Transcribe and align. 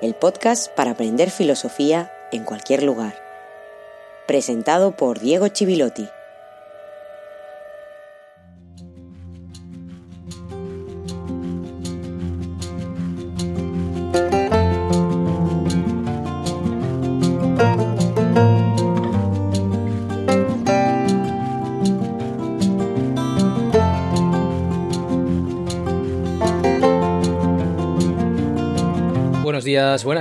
el 0.00 0.14
podcast 0.14 0.68
para 0.74 0.92
aprender 0.92 1.30
filosofía 1.30 2.12
en 2.30 2.44
cualquier 2.44 2.82
lugar. 2.82 3.14
Presentado 4.26 4.92
por 4.92 5.18
Diego 5.18 5.48
Chivilotti. 5.48 6.08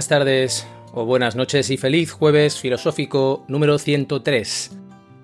Tardes 0.08 0.66
o 0.94 1.06
buenas 1.06 1.36
noches 1.36 1.70
y 1.70 1.78
feliz 1.78 2.12
jueves 2.12 2.60
filosófico 2.60 3.44
número 3.48 3.78
103. 3.78 4.78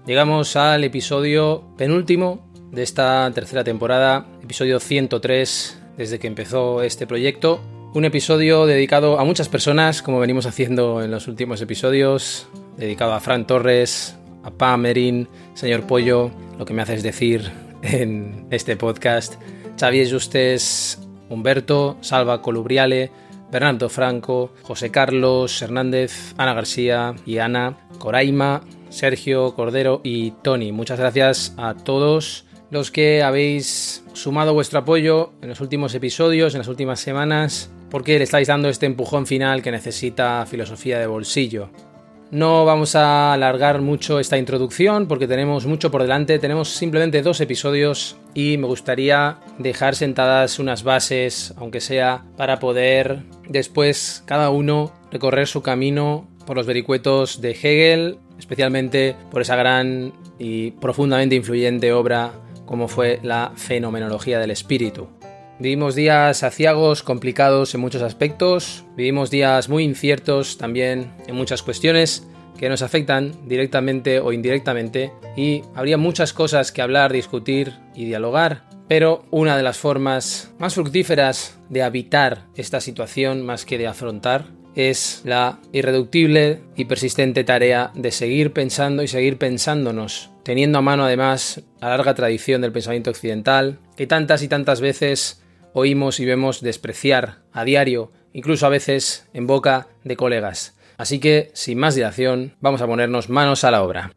Llegamos 0.05 0.55
al 0.55 0.83
episodio 0.83 1.63
penúltimo 1.77 2.45
de 2.71 2.83
esta 2.83 3.31
tercera 3.33 3.63
temporada, 3.63 4.25
episodio 4.41 4.79
103 4.79 5.81
desde 5.97 6.19
que 6.19 6.27
empezó 6.27 6.81
este 6.81 7.07
proyecto. 7.07 7.61
Un 7.93 8.03
episodio 8.03 8.65
dedicado 8.65 9.19
a 9.19 9.23
muchas 9.23 9.47
personas, 9.47 10.01
como 10.01 10.19
venimos 10.19 10.45
haciendo 10.45 11.01
en 11.01 11.11
los 11.11 11.27
últimos 11.27 11.61
episodios, 11.61 12.47
dedicado 12.75 13.13
a 13.13 13.19
Fran 13.21 13.47
Torres, 13.47 14.17
a 14.43 14.51
Pam 14.51 14.81
Merin, 14.81 15.29
señor 15.53 15.87
Pollo, 15.87 16.31
lo 16.57 16.65
que 16.65 16.73
me 16.73 16.81
haces 16.81 17.03
decir 17.03 17.51
en 17.83 18.47
este 18.51 18.75
podcast, 18.75 19.35
Xavier 19.79 20.11
Justes, 20.11 20.99
Humberto, 21.29 21.97
Salva 22.01 22.41
Colubriale, 22.41 23.11
Bernardo 23.53 23.87
Franco, 23.87 24.51
José 24.63 24.89
Carlos 24.89 25.61
Hernández, 25.61 26.33
Ana 26.37 26.55
García 26.55 27.15
y 27.23 27.37
Ana, 27.37 27.77
Coraima, 27.99 28.63
Sergio 28.89 29.53
Cordero 29.53 30.01
y 30.03 30.31
Tony. 30.41 30.71
Muchas 30.71 30.99
gracias 30.99 31.53
a 31.57 31.75
todos 31.75 32.45
los 32.71 32.89
que 32.89 33.21
habéis 33.21 34.03
sumado 34.13 34.55
vuestro 34.55 34.79
apoyo 34.79 35.33
en 35.43 35.49
los 35.49 35.61
últimos 35.61 35.93
episodios, 35.93 36.55
en 36.55 36.59
las 36.59 36.67
últimas 36.67 36.99
semanas, 36.99 37.71
porque 37.91 38.17
le 38.17 38.23
estáis 38.23 38.47
dando 38.47 38.69
este 38.69 38.87
empujón 38.87 39.27
final 39.27 39.61
que 39.61 39.71
necesita 39.71 40.45
filosofía 40.47 40.97
de 40.97 41.05
bolsillo. 41.05 41.69
No 42.33 42.65
vamos 42.65 42.95
a 42.95 43.31
alargar 43.31 43.81
mucho 43.81 44.19
esta 44.19 44.39
introducción 44.39 45.07
porque 45.07 45.27
tenemos 45.27 45.67
mucho 45.67 45.91
por 45.91 46.01
delante, 46.01 46.39
tenemos 46.39 46.69
simplemente 46.69 47.21
dos 47.21 47.39
episodios 47.41 48.17
y 48.33 48.57
me 48.57 48.65
gustaría 48.65 49.37
dejar 49.59 49.93
sentadas 49.93 50.57
unas 50.57 50.83
bases, 50.83 51.53
aunque 51.57 51.79
sea 51.79 52.25
para 52.35 52.57
poder 52.57 53.21
después 53.47 54.23
cada 54.25 54.49
uno 54.49 54.91
recorrer 55.11 55.45
su 55.45 55.61
camino 55.61 56.27
por 56.47 56.57
los 56.57 56.65
vericuetos 56.65 57.39
de 57.39 57.51
Hegel, 57.51 58.17
especialmente 58.39 59.15
por 59.29 59.43
esa 59.43 59.55
gran 59.55 60.11
y 60.39 60.71
profundamente 60.71 61.35
influyente 61.35 61.93
obra 61.93 62.31
como 62.65 62.87
fue 62.87 63.19
la 63.21 63.51
Fenomenología 63.55 64.39
del 64.39 64.49
Espíritu. 64.49 65.07
Vivimos 65.63 65.95
días 65.95 66.43
aciagos, 66.43 67.03
complicados 67.03 67.73
en 67.73 67.79
muchos 67.79 68.01
aspectos, 68.01 68.83
vivimos 68.97 69.31
días 69.31 69.69
muy 69.69 69.85
inciertos 69.85 70.57
también 70.57 71.13
en 71.25 71.35
muchas 71.35 71.63
cuestiones 71.63 72.27
que 72.57 72.67
nos 72.67 72.81
afectan 72.81 73.47
directamente 73.47 74.19
o 74.19 74.33
indirectamente. 74.33 75.13
Y 75.37 75.61
habría 75.73 75.97
muchas 75.97 76.33
cosas 76.33 76.73
que 76.73 76.81
hablar, 76.81 77.13
discutir 77.13 77.71
y 77.95 78.03
dialogar, 78.03 78.65
pero 78.89 79.23
una 79.31 79.55
de 79.55 79.63
las 79.63 79.77
formas 79.77 80.51
más 80.59 80.73
fructíferas 80.73 81.57
de 81.69 81.81
habitar 81.81 82.47
esta 82.57 82.81
situación 82.81 83.45
más 83.45 83.63
que 83.63 83.77
de 83.77 83.87
afrontar 83.87 84.47
es 84.75 85.21
la 85.23 85.59
irreductible 85.71 86.59
y 86.75 86.85
persistente 86.85 87.45
tarea 87.45 87.91
de 87.95 88.11
seguir 88.11 88.51
pensando 88.51 89.01
y 89.01 89.07
seguir 89.07 89.37
pensándonos, 89.37 90.29
teniendo 90.43 90.79
a 90.79 90.81
mano 90.81 91.05
además 91.05 91.61
la 91.79 91.87
larga 91.87 92.15
tradición 92.15 92.59
del 92.61 92.73
pensamiento 92.73 93.11
occidental, 93.11 93.79
que 93.95 94.07
tantas 94.07 94.43
y 94.43 94.49
tantas 94.49 94.81
veces 94.81 95.39
oímos 95.73 96.19
y 96.19 96.25
vemos 96.25 96.61
despreciar 96.61 97.39
a 97.51 97.65
diario, 97.65 98.11
incluso 98.31 98.65
a 98.65 98.69
veces 98.69 99.27
en 99.33 99.47
boca 99.47 99.87
de 100.03 100.15
colegas. 100.15 100.77
Así 100.97 101.19
que, 101.19 101.51
sin 101.53 101.79
más 101.79 101.95
dilación, 101.95 102.55
vamos 102.61 102.81
a 102.81 102.87
ponernos 102.87 103.29
manos 103.29 103.63
a 103.63 103.71
la 103.71 103.83
obra. 103.83 104.13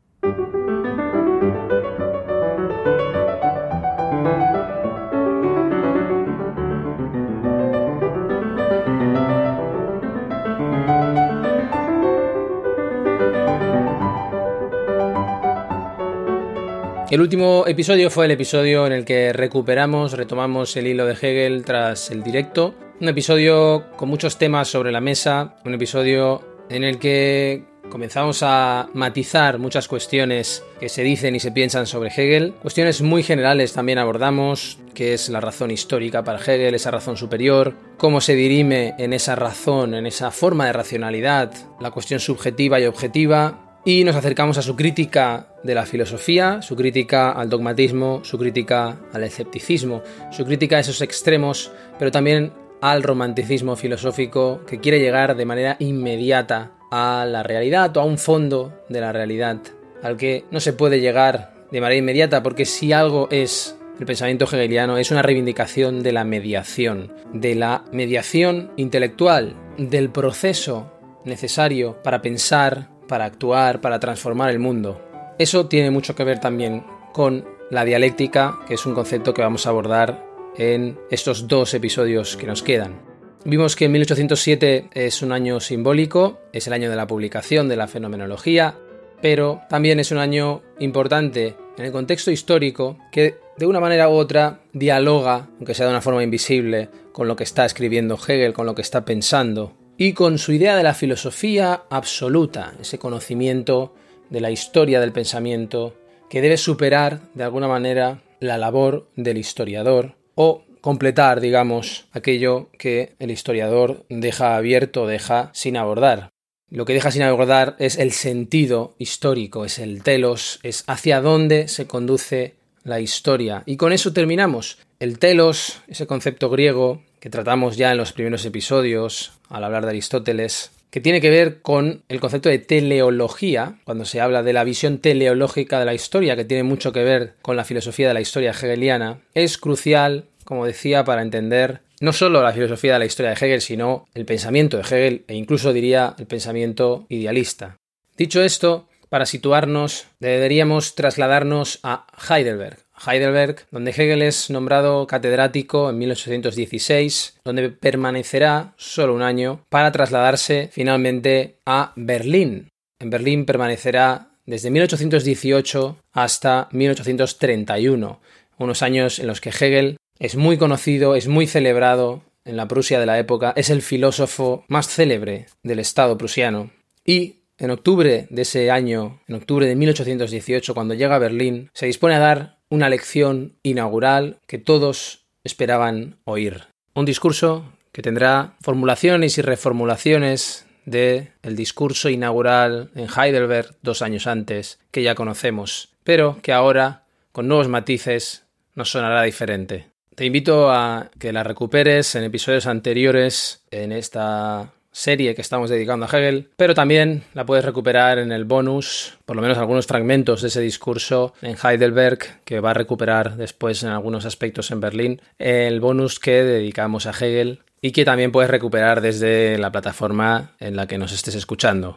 El 17.08 17.20
último 17.20 17.64
episodio 17.68 18.10
fue 18.10 18.24
el 18.24 18.32
episodio 18.32 18.84
en 18.84 18.92
el 18.92 19.04
que 19.04 19.32
recuperamos, 19.32 20.14
retomamos 20.14 20.76
el 20.76 20.88
hilo 20.88 21.06
de 21.06 21.12
Hegel 21.12 21.64
tras 21.64 22.10
el 22.10 22.24
directo. 22.24 22.74
Un 23.00 23.08
episodio 23.08 23.84
con 23.96 24.08
muchos 24.08 24.38
temas 24.38 24.66
sobre 24.66 24.90
la 24.90 25.00
mesa, 25.00 25.54
un 25.64 25.74
episodio 25.74 26.42
en 26.68 26.82
el 26.82 26.98
que 26.98 27.62
comenzamos 27.90 28.42
a 28.42 28.88
matizar 28.92 29.60
muchas 29.60 29.86
cuestiones 29.86 30.64
que 30.80 30.88
se 30.88 31.04
dicen 31.04 31.36
y 31.36 31.40
se 31.40 31.52
piensan 31.52 31.86
sobre 31.86 32.10
Hegel. 32.10 32.54
Cuestiones 32.60 33.00
muy 33.02 33.22
generales 33.22 33.72
también 33.72 33.98
abordamos, 33.98 34.80
qué 34.92 35.14
es 35.14 35.28
la 35.28 35.40
razón 35.40 35.70
histórica 35.70 36.24
para 36.24 36.40
Hegel, 36.40 36.74
esa 36.74 36.90
razón 36.90 37.16
superior, 37.16 37.74
cómo 37.98 38.20
se 38.20 38.34
dirime 38.34 38.94
en 38.98 39.12
esa 39.12 39.36
razón, 39.36 39.94
en 39.94 40.06
esa 40.06 40.32
forma 40.32 40.66
de 40.66 40.72
racionalidad, 40.72 41.52
la 41.78 41.92
cuestión 41.92 42.18
subjetiva 42.18 42.80
y 42.80 42.86
objetiva, 42.86 43.65
y 43.86 44.02
nos 44.02 44.16
acercamos 44.16 44.58
a 44.58 44.62
su 44.62 44.74
crítica 44.74 45.46
de 45.62 45.76
la 45.76 45.86
filosofía, 45.86 46.60
su 46.60 46.74
crítica 46.74 47.30
al 47.30 47.48
dogmatismo, 47.48 48.20
su 48.24 48.36
crítica 48.36 48.98
al 49.12 49.22
escepticismo, 49.22 50.02
su 50.32 50.44
crítica 50.44 50.76
a 50.76 50.80
esos 50.80 51.00
extremos, 51.02 51.70
pero 51.96 52.10
también 52.10 52.52
al 52.80 53.04
romanticismo 53.04 53.76
filosófico 53.76 54.62
que 54.66 54.80
quiere 54.80 54.98
llegar 54.98 55.36
de 55.36 55.44
manera 55.44 55.76
inmediata 55.78 56.72
a 56.90 57.24
la 57.30 57.44
realidad 57.44 57.96
o 57.96 58.00
a 58.00 58.04
un 58.04 58.18
fondo 58.18 58.72
de 58.88 59.00
la 59.00 59.12
realidad, 59.12 59.58
al 60.02 60.16
que 60.16 60.44
no 60.50 60.58
se 60.58 60.72
puede 60.72 60.98
llegar 60.98 61.54
de 61.70 61.80
manera 61.80 62.00
inmediata 62.00 62.42
porque 62.42 62.64
si 62.64 62.92
algo 62.92 63.28
es 63.30 63.78
el 64.00 64.04
pensamiento 64.04 64.46
hegeliano 64.46 64.98
es 64.98 65.12
una 65.12 65.22
reivindicación 65.22 66.02
de 66.02 66.10
la 66.10 66.24
mediación, 66.24 67.12
de 67.32 67.54
la 67.54 67.84
mediación 67.92 68.72
intelectual, 68.76 69.54
del 69.78 70.10
proceso 70.10 70.92
necesario 71.24 72.02
para 72.02 72.20
pensar, 72.20 72.95
para 73.06 73.24
actuar, 73.24 73.80
para 73.80 74.00
transformar 74.00 74.50
el 74.50 74.58
mundo. 74.58 75.00
Eso 75.38 75.66
tiene 75.66 75.90
mucho 75.90 76.14
que 76.14 76.24
ver 76.24 76.40
también 76.40 76.84
con 77.12 77.44
la 77.70 77.84
dialéctica, 77.84 78.58
que 78.66 78.74
es 78.74 78.86
un 78.86 78.94
concepto 78.94 79.34
que 79.34 79.42
vamos 79.42 79.66
a 79.66 79.70
abordar 79.70 80.24
en 80.56 80.98
estos 81.10 81.48
dos 81.48 81.74
episodios 81.74 82.36
que 82.36 82.46
nos 82.46 82.62
quedan. 82.62 83.00
Vimos 83.44 83.76
que 83.76 83.88
1807 83.88 84.88
es 84.92 85.22
un 85.22 85.32
año 85.32 85.60
simbólico, 85.60 86.40
es 86.52 86.66
el 86.66 86.72
año 86.72 86.90
de 86.90 86.96
la 86.96 87.06
publicación 87.06 87.68
de 87.68 87.76
la 87.76 87.86
fenomenología, 87.86 88.76
pero 89.20 89.60
también 89.68 90.00
es 90.00 90.10
un 90.10 90.18
año 90.18 90.62
importante 90.78 91.54
en 91.76 91.84
el 91.84 91.92
contexto 91.92 92.30
histórico 92.30 92.98
que 93.12 93.36
de 93.56 93.66
una 93.66 93.80
manera 93.80 94.08
u 94.08 94.12
otra 94.12 94.60
dialoga, 94.72 95.48
aunque 95.58 95.74
sea 95.74 95.86
de 95.86 95.92
una 95.92 96.02
forma 96.02 96.22
invisible, 96.22 96.88
con 97.12 97.28
lo 97.28 97.36
que 97.36 97.44
está 97.44 97.64
escribiendo 97.64 98.16
Hegel, 98.16 98.52
con 98.52 98.66
lo 98.66 98.74
que 98.74 98.82
está 98.82 99.04
pensando 99.04 99.74
y 99.98 100.12
con 100.12 100.38
su 100.38 100.52
idea 100.52 100.76
de 100.76 100.82
la 100.82 100.94
filosofía 100.94 101.84
absoluta, 101.90 102.74
ese 102.80 102.98
conocimiento 102.98 103.94
de 104.30 104.40
la 104.40 104.50
historia 104.50 105.00
del 105.00 105.12
pensamiento 105.12 105.94
que 106.28 106.40
debe 106.40 106.56
superar 106.56 107.20
de 107.34 107.44
alguna 107.44 107.68
manera 107.68 108.22
la 108.40 108.58
labor 108.58 109.08
del 109.16 109.38
historiador 109.38 110.16
o 110.34 110.64
completar, 110.80 111.40
digamos, 111.40 112.06
aquello 112.12 112.68
que 112.78 113.14
el 113.18 113.30
historiador 113.30 114.04
deja 114.08 114.56
abierto, 114.56 115.06
deja 115.06 115.50
sin 115.52 115.76
abordar. 115.76 116.30
Lo 116.68 116.84
que 116.84 116.94
deja 116.94 117.10
sin 117.10 117.22
abordar 117.22 117.76
es 117.78 117.96
el 117.96 118.12
sentido 118.12 118.94
histórico, 118.98 119.64
es 119.64 119.78
el 119.78 120.02
telos, 120.02 120.58
es 120.62 120.84
hacia 120.86 121.20
dónde 121.20 121.68
se 121.68 121.86
conduce 121.86 122.54
la 122.82 123.00
historia. 123.00 123.62
Y 123.66 123.76
con 123.76 123.92
eso 123.92 124.12
terminamos. 124.12 124.78
El 125.00 125.18
telos, 125.18 125.80
ese 125.88 126.06
concepto 126.06 126.50
griego 126.50 127.02
que 127.26 127.30
tratamos 127.30 127.76
ya 127.76 127.90
en 127.90 127.96
los 127.96 128.12
primeros 128.12 128.44
episodios 128.44 129.32
al 129.48 129.64
hablar 129.64 129.82
de 129.82 129.90
Aristóteles, 129.90 130.70
que 130.90 131.00
tiene 131.00 131.20
que 131.20 131.28
ver 131.28 131.60
con 131.60 132.04
el 132.08 132.20
concepto 132.20 132.48
de 132.48 132.60
teleología, 132.60 133.80
cuando 133.82 134.04
se 134.04 134.20
habla 134.20 134.44
de 134.44 134.52
la 134.52 134.62
visión 134.62 134.98
teleológica 134.98 135.80
de 135.80 135.86
la 135.86 135.94
historia, 135.94 136.36
que 136.36 136.44
tiene 136.44 136.62
mucho 136.62 136.92
que 136.92 137.02
ver 137.02 137.34
con 137.42 137.56
la 137.56 137.64
filosofía 137.64 138.06
de 138.06 138.14
la 138.14 138.20
historia 138.20 138.52
hegeliana, 138.52 139.22
es 139.34 139.58
crucial, 139.58 140.26
como 140.44 140.66
decía, 140.66 141.02
para 141.02 141.22
entender 141.22 141.80
no 142.00 142.12
solo 142.12 142.44
la 142.44 142.52
filosofía 142.52 142.92
de 142.92 143.00
la 143.00 143.06
historia 143.06 143.30
de 143.30 143.44
Hegel, 143.44 143.60
sino 143.60 144.06
el 144.14 144.24
pensamiento 144.24 144.76
de 144.76 144.84
Hegel 144.84 145.24
e 145.26 145.34
incluso 145.34 145.72
diría 145.72 146.14
el 146.20 146.28
pensamiento 146.28 147.06
idealista. 147.08 147.76
Dicho 148.16 148.40
esto, 148.40 148.88
para 149.08 149.26
situarnos, 149.26 150.06
deberíamos 150.20 150.94
trasladarnos 150.94 151.80
a 151.82 152.06
Heidelberg, 152.28 152.85
Heidelberg, 153.04 153.66
donde 153.70 153.90
Hegel 153.90 154.22
es 154.22 154.50
nombrado 154.50 155.06
catedrático 155.06 155.90
en 155.90 155.98
1816, 155.98 157.38
donde 157.44 157.70
permanecerá 157.70 158.74
solo 158.76 159.14
un 159.14 159.22
año 159.22 159.64
para 159.68 159.92
trasladarse 159.92 160.70
finalmente 160.72 161.58
a 161.66 161.92
Berlín. 161.96 162.68
En 162.98 163.10
Berlín 163.10 163.44
permanecerá 163.44 164.30
desde 164.46 164.70
1818 164.70 165.98
hasta 166.12 166.68
1831, 166.72 168.20
unos 168.58 168.82
años 168.82 169.18
en 169.18 169.26
los 169.26 169.40
que 169.40 169.50
Hegel 169.50 169.96
es 170.18 170.36
muy 170.36 170.56
conocido, 170.56 171.14
es 171.14 171.28
muy 171.28 171.46
celebrado 171.46 172.22
en 172.44 172.56
la 172.56 172.68
Prusia 172.68 173.00
de 173.00 173.06
la 173.06 173.18
época, 173.18 173.52
es 173.56 173.70
el 173.70 173.82
filósofo 173.82 174.64
más 174.68 174.88
célebre 174.88 175.46
del 175.62 175.80
Estado 175.80 176.16
prusiano. 176.16 176.70
Y 177.04 177.40
en 177.58 177.70
octubre 177.70 178.26
de 178.30 178.42
ese 178.42 178.70
año, 178.70 179.20
en 179.26 179.34
octubre 179.34 179.66
de 179.66 179.74
1818, 179.76 180.74
cuando 180.74 180.94
llega 180.94 181.16
a 181.16 181.20
Berlín, 181.20 181.70
se 181.74 181.86
dispone 181.86 182.14
a 182.14 182.20
dar 182.20 182.55
una 182.68 182.88
lección 182.88 183.54
inaugural 183.62 184.38
que 184.46 184.58
todos 184.58 185.26
esperaban 185.44 186.16
oír. 186.24 186.64
Un 186.94 187.04
discurso 187.04 187.64
que 187.92 188.02
tendrá 188.02 188.54
formulaciones 188.60 189.38
y 189.38 189.42
reformulaciones 189.42 190.66
de 190.84 191.32
el 191.42 191.56
discurso 191.56 192.08
inaugural 192.08 192.90
en 192.94 193.08
Heidelberg 193.08 193.76
dos 193.82 194.02
años 194.02 194.26
antes, 194.26 194.78
que 194.90 195.02
ya 195.02 195.14
conocemos, 195.14 195.90
pero 196.04 196.38
que 196.42 196.52
ahora, 196.52 197.04
con 197.32 197.48
nuevos 197.48 197.68
matices, 197.68 198.44
nos 198.74 198.90
sonará 198.90 199.22
diferente. 199.22 199.88
Te 200.14 200.24
invito 200.24 200.70
a 200.70 201.10
que 201.18 201.32
la 201.32 201.42
recuperes 201.42 202.14
en 202.14 202.24
episodios 202.24 202.66
anteriores 202.66 203.64
en 203.70 203.92
esta 203.92 204.72
serie 204.96 205.34
que 205.34 205.42
estamos 205.42 205.68
dedicando 205.68 206.06
a 206.06 206.08
Hegel, 206.08 206.48
pero 206.56 206.74
también 206.74 207.22
la 207.34 207.44
puedes 207.44 207.66
recuperar 207.66 208.18
en 208.18 208.32
el 208.32 208.46
bonus, 208.46 209.18
por 209.26 209.36
lo 209.36 209.42
menos 209.42 209.58
algunos 209.58 209.86
fragmentos 209.86 210.40
de 210.40 210.48
ese 210.48 210.62
discurso 210.62 211.34
en 211.42 211.54
Heidelberg, 211.62 212.40
que 212.44 212.60
va 212.60 212.70
a 212.70 212.74
recuperar 212.74 213.36
después 213.36 213.82
en 213.82 213.90
algunos 213.90 214.24
aspectos 214.24 214.70
en 214.70 214.80
Berlín, 214.80 215.20
el 215.38 215.80
bonus 215.80 216.18
que 216.18 216.42
dedicamos 216.42 217.04
a 217.04 217.10
Hegel 217.10 217.60
y 217.82 217.92
que 217.92 218.06
también 218.06 218.32
puedes 218.32 218.50
recuperar 218.50 219.02
desde 219.02 219.58
la 219.58 219.70
plataforma 219.70 220.52
en 220.60 220.76
la 220.76 220.86
que 220.86 220.96
nos 220.96 221.12
estés 221.12 221.34
escuchando. 221.34 221.94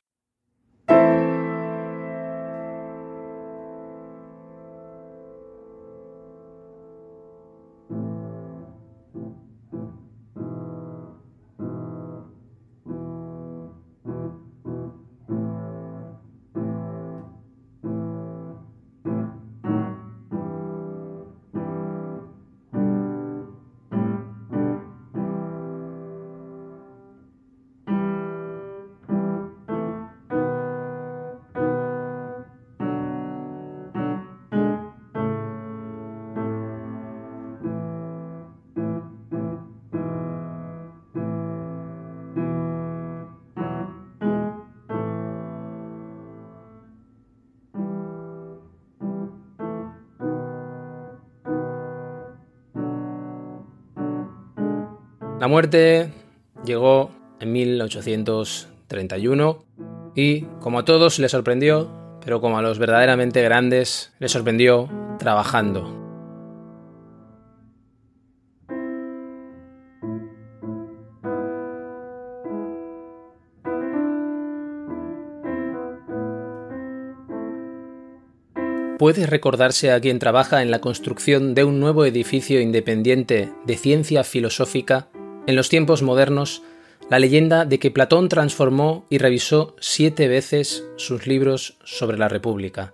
Muerte 55.50 56.07
llegó 56.63 57.12
en 57.42 57.51
1831 57.51 59.66
y, 60.16 60.44
como 60.62 60.80
a 60.80 60.86
todos, 60.86 61.19
le 61.19 61.28
sorprendió, 61.28 61.92
pero 62.24 62.40
como 62.40 62.57
a 62.57 62.62
los 62.62 62.80
verdaderamente 62.80 63.42
grandes, 63.42 64.13
le 64.19 64.30
sorprendió 64.30 64.90
trabajando. 65.18 65.94
¿Puede 79.00 79.25
recordarse 79.25 79.92
a 79.94 80.02
quien 80.02 80.19
trabaja 80.19 80.62
en 80.62 80.72
la 80.72 80.81
construcción 80.81 81.56
de 81.56 81.63
un 81.63 81.80
nuevo 81.80 82.06
edificio 82.06 82.60
independiente 82.60 83.54
de 83.66 83.78
ciencia 83.78 84.25
filosófica 84.25 85.07
en 85.48 85.56
los 85.56 85.70
tiempos 85.70 86.02
modernos, 86.02 86.62
la 87.10 87.20
leyenda 87.20 87.66
de 87.66 87.80
que 87.80 87.92
Platón 87.92 88.30
transformó 88.30 89.06
y 89.10 89.18
revisó 89.18 89.76
siete 89.80 90.28
veces 90.28 90.86
sus 90.96 91.26
libros 91.26 91.78
sobre 91.84 92.18
la 92.18 92.28
República. 92.28 92.94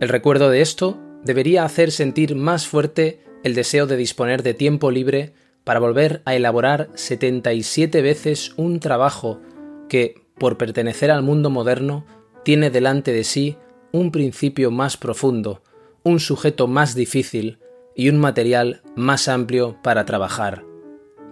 El 0.00 0.08
recuerdo 0.08 0.50
de 0.50 0.60
esto 0.60 0.98
debería 1.22 1.64
hacer 1.64 1.92
sentir 1.92 2.34
más 2.34 2.66
fuerte 2.66 3.20
el 3.44 3.54
deseo 3.54 3.86
de 3.86 3.96
disponer 3.96 4.42
de 4.42 4.54
tiempo 4.54 4.90
libre 4.90 5.34
para 5.62 5.80
volver 5.80 6.20
a 6.24 6.34
elaborar 6.34 6.90
77 6.94 8.02
veces 8.02 8.52
un 8.56 8.80
trabajo 8.80 9.40
que, 9.88 10.22
por 10.36 10.58
pertenecer 10.58 11.10
al 11.10 11.22
mundo 11.22 11.48
moderno, 11.48 12.04
tiene 12.44 12.70
delante 12.70 13.12
de 13.12 13.24
sí 13.24 13.56
un 13.92 14.10
principio 14.10 14.70
más 14.70 14.96
profundo, 14.96 15.62
un 16.02 16.18
sujeto 16.18 16.66
más 16.66 16.94
difícil 16.94 17.58
y 17.94 18.08
un 18.08 18.18
material 18.18 18.82
más 18.96 19.28
amplio 19.28 19.78
para 19.82 20.04
trabajar 20.04 20.64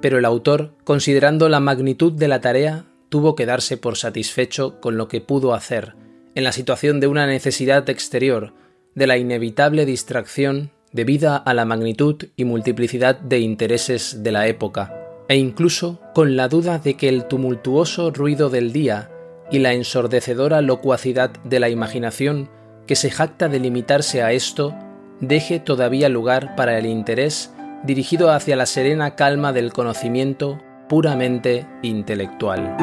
pero 0.02 0.18
el 0.18 0.26
autor, 0.26 0.74
considerando 0.84 1.48
la 1.48 1.60
magnitud 1.60 2.12
de 2.12 2.28
la 2.28 2.42
tarea, 2.42 2.84
tuvo 3.08 3.34
que 3.34 3.46
darse 3.46 3.78
por 3.78 3.96
satisfecho 3.96 4.80
con 4.80 4.98
lo 4.98 5.08
que 5.08 5.22
pudo 5.22 5.54
hacer, 5.54 5.94
en 6.34 6.44
la 6.44 6.52
situación 6.52 7.00
de 7.00 7.06
una 7.06 7.26
necesidad 7.26 7.88
exterior, 7.88 8.52
de 8.94 9.06
la 9.06 9.16
inevitable 9.16 9.86
distracción 9.86 10.72
debida 10.92 11.36
a 11.36 11.54
la 11.54 11.64
magnitud 11.64 12.16
y 12.36 12.44
multiplicidad 12.44 13.18
de 13.18 13.38
intereses 13.38 14.22
de 14.22 14.32
la 14.32 14.46
época, 14.48 14.92
e 15.28 15.36
incluso 15.36 16.00
con 16.14 16.36
la 16.36 16.48
duda 16.48 16.78
de 16.78 16.94
que 16.94 17.08
el 17.08 17.26
tumultuoso 17.26 18.10
ruido 18.10 18.50
del 18.50 18.72
día 18.72 19.10
y 19.50 19.60
la 19.60 19.72
ensordecedora 19.72 20.60
locuacidad 20.60 21.30
de 21.44 21.60
la 21.60 21.70
imaginación, 21.70 22.50
que 22.86 22.96
se 22.96 23.10
jacta 23.10 23.48
de 23.48 23.60
limitarse 23.60 24.22
a 24.22 24.32
esto, 24.32 24.74
deje 25.20 25.60
todavía 25.60 26.08
lugar 26.08 26.56
para 26.56 26.78
el 26.78 26.86
interés 26.86 27.52
dirigido 27.84 28.30
hacia 28.30 28.56
la 28.56 28.66
serena 28.66 29.14
calma 29.16 29.52
del 29.52 29.72
conocimiento 29.72 30.58
puramente 30.88 31.66
intelectual. 31.82 32.76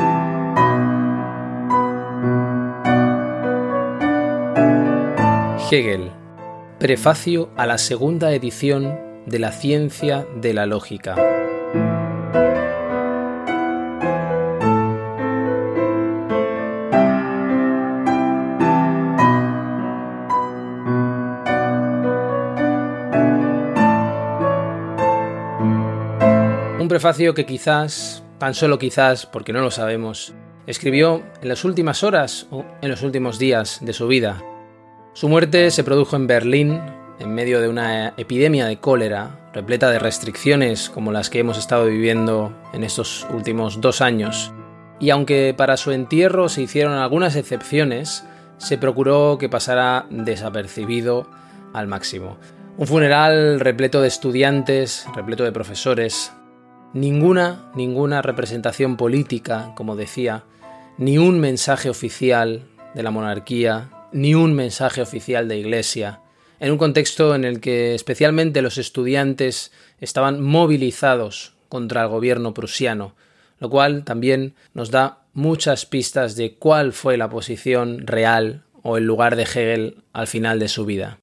Hegel. 5.72 6.12
Prefacio 6.80 7.52
a 7.58 7.66
la 7.66 7.78
segunda 7.78 8.32
edición 8.34 8.98
de 9.26 9.40
la 9.40 9.52
ciencia 9.52 10.26
de 10.42 10.54
la 10.54 10.66
lógica. 10.66 11.39
Prefacio 27.00 27.34
que 27.34 27.46
quizás, 27.46 28.26
tan 28.40 28.54
solo 28.54 28.78
quizás, 28.78 29.26
porque 29.26 29.54
no 29.54 29.62
lo 29.62 29.72
sabemos, 29.72 30.34
escribió 30.68 31.24
en 31.42 31.48
las 31.48 31.64
últimas 31.64 32.04
horas 32.04 32.46
o 32.52 32.66
en 32.82 32.90
los 32.90 33.04
últimos 33.04 33.40
días 33.40 33.78
de 33.80 33.94
su 33.94 34.06
vida. 34.10 34.44
Su 35.14 35.30
muerte 35.30 35.72
se 35.72 35.86
produjo 35.86 36.18
en 36.18 36.28
Berlín 36.28 36.82
en 37.18 37.34
medio 37.34 37.62
de 37.62 37.70
una 37.70 38.10
epidemia 38.18 38.66
de 38.66 38.82
cólera, 38.82 39.50
repleta 39.54 39.90
de 39.90 40.00
restricciones 40.00 40.90
como 40.90 41.14
las 41.14 41.30
que 41.30 41.40
hemos 41.40 41.58
estado 41.58 41.86
viviendo 41.86 42.54
en 42.74 42.84
estos 42.84 43.26
últimos 43.34 43.80
dos 43.80 44.02
años. 44.02 44.52
Y 45.00 45.12
aunque 45.12 45.54
para 45.56 45.78
su 45.78 45.94
entierro 45.94 46.50
se 46.50 46.64
hicieron 46.64 46.96
algunas 46.96 47.38
excepciones, 47.38 48.26
se 48.58 48.78
procuró 48.78 49.38
que 49.40 49.48
pasara 49.48 50.06
desapercibido 50.10 51.30
al 51.72 51.88
máximo. 51.88 52.38
Un 52.76 52.88
funeral 52.88 53.62
repleto 53.62 54.02
de 54.02 54.10
estudiantes, 54.10 55.08
repleto 55.16 55.46
de 55.46 55.54
profesores, 55.54 56.34
Ninguna, 56.94 57.72
ninguna 57.76 58.22
representación 58.22 58.98
política, 58.98 59.74
como 59.76 59.96
decía, 59.96 60.44
ni 60.98 61.18
un 61.20 61.40
mensaje 61.40 61.90
oficial 61.90 62.64
de 62.96 63.04
la 63.04 63.12
monarquía, 63.12 63.92
ni 64.12 64.34
un 64.34 64.54
mensaje 64.54 65.02
oficial 65.02 65.48
de 65.48 65.58
Iglesia, 65.58 66.22
en 66.60 66.72
un 66.72 66.78
contexto 66.78 67.36
en 67.36 67.46
el 67.46 67.60
que 67.62 67.94
especialmente 67.94 68.62
los 68.62 68.78
estudiantes 68.78 69.72
estaban 70.00 70.42
movilizados 70.42 71.54
contra 71.70 72.02
el 72.02 72.10
gobierno 72.10 72.54
prusiano, 72.54 73.16
lo 73.60 73.70
cual 73.70 74.04
también 74.04 74.56
nos 74.74 74.90
da 74.90 75.20
muchas 75.34 75.86
pistas 75.86 76.36
de 76.36 76.56
cuál 76.56 76.92
fue 76.92 77.18
la 77.18 77.30
posición 77.30 78.08
real 78.08 78.64
o 78.82 78.98
el 78.98 79.06
lugar 79.06 79.36
de 79.36 79.44
Hegel 79.44 80.04
al 80.12 80.28
final 80.28 80.60
de 80.60 80.68
su 80.68 80.86
vida. 80.86 81.20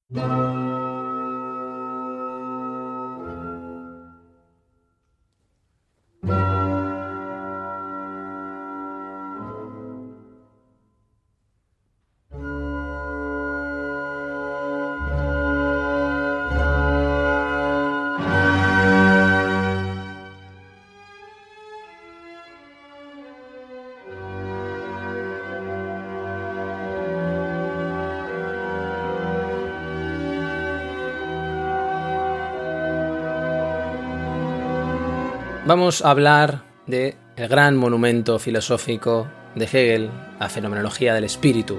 Vamos 35.67 36.01
a 36.01 36.11
hablar 36.11 36.63
de 36.85 37.17
el 37.35 37.49
gran 37.49 37.75
monumento 37.75 38.39
filosófico 38.39 39.27
de 39.53 39.65
Hegel, 39.65 40.09
la 40.39 40.47
fenomenología 40.47 41.13
del 41.13 41.25
espíritu. 41.25 41.77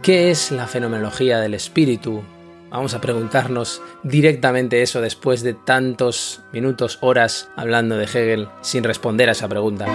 ¿Qué 0.00 0.30
es 0.30 0.52
la 0.52 0.68
fenomenología 0.68 1.40
del 1.40 1.54
espíritu? 1.54 2.22
Vamos 2.70 2.94
a 2.94 3.00
preguntarnos 3.00 3.82
directamente 4.04 4.82
eso 4.82 5.00
después 5.00 5.42
de 5.42 5.54
tantos 5.54 6.42
minutos, 6.52 6.98
horas 7.00 7.50
hablando 7.56 7.96
de 7.96 8.04
Hegel 8.04 8.48
sin 8.60 8.84
responder 8.84 9.28
a 9.28 9.32
esa 9.32 9.48
pregunta. 9.48 9.86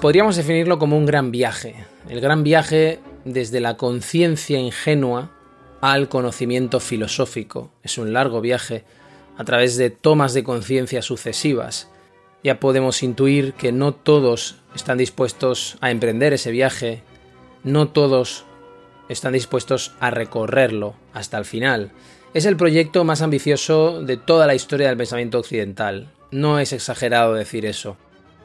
Podríamos 0.00 0.36
definirlo 0.36 0.78
como 0.78 0.96
un 0.96 1.04
gran 1.04 1.30
viaje, 1.30 1.74
el 2.08 2.22
gran 2.22 2.42
viaje 2.42 3.00
desde 3.26 3.60
la 3.60 3.76
conciencia 3.76 4.58
ingenua 4.58 5.30
al 5.82 6.08
conocimiento 6.08 6.80
filosófico. 6.80 7.70
Es 7.82 7.98
un 7.98 8.14
largo 8.14 8.40
viaje 8.40 8.84
a 9.36 9.44
través 9.44 9.76
de 9.76 9.90
tomas 9.90 10.32
de 10.32 10.42
conciencia 10.42 11.02
sucesivas. 11.02 11.90
Ya 12.42 12.60
podemos 12.60 13.02
intuir 13.02 13.52
que 13.52 13.72
no 13.72 13.92
todos 13.92 14.56
están 14.74 14.96
dispuestos 14.96 15.76
a 15.82 15.90
emprender 15.90 16.32
ese 16.32 16.50
viaje, 16.50 17.02
no 17.62 17.88
todos 17.88 18.46
están 19.10 19.34
dispuestos 19.34 19.92
a 20.00 20.10
recorrerlo 20.10 20.94
hasta 21.12 21.36
el 21.36 21.44
final. 21.44 21.92
Es 22.32 22.46
el 22.46 22.56
proyecto 22.56 23.04
más 23.04 23.20
ambicioso 23.20 24.02
de 24.02 24.16
toda 24.16 24.46
la 24.46 24.54
historia 24.54 24.88
del 24.88 24.96
pensamiento 24.96 25.38
occidental. 25.38 26.10
No 26.30 26.58
es 26.58 26.72
exagerado 26.72 27.34
decir 27.34 27.66
eso 27.66 27.98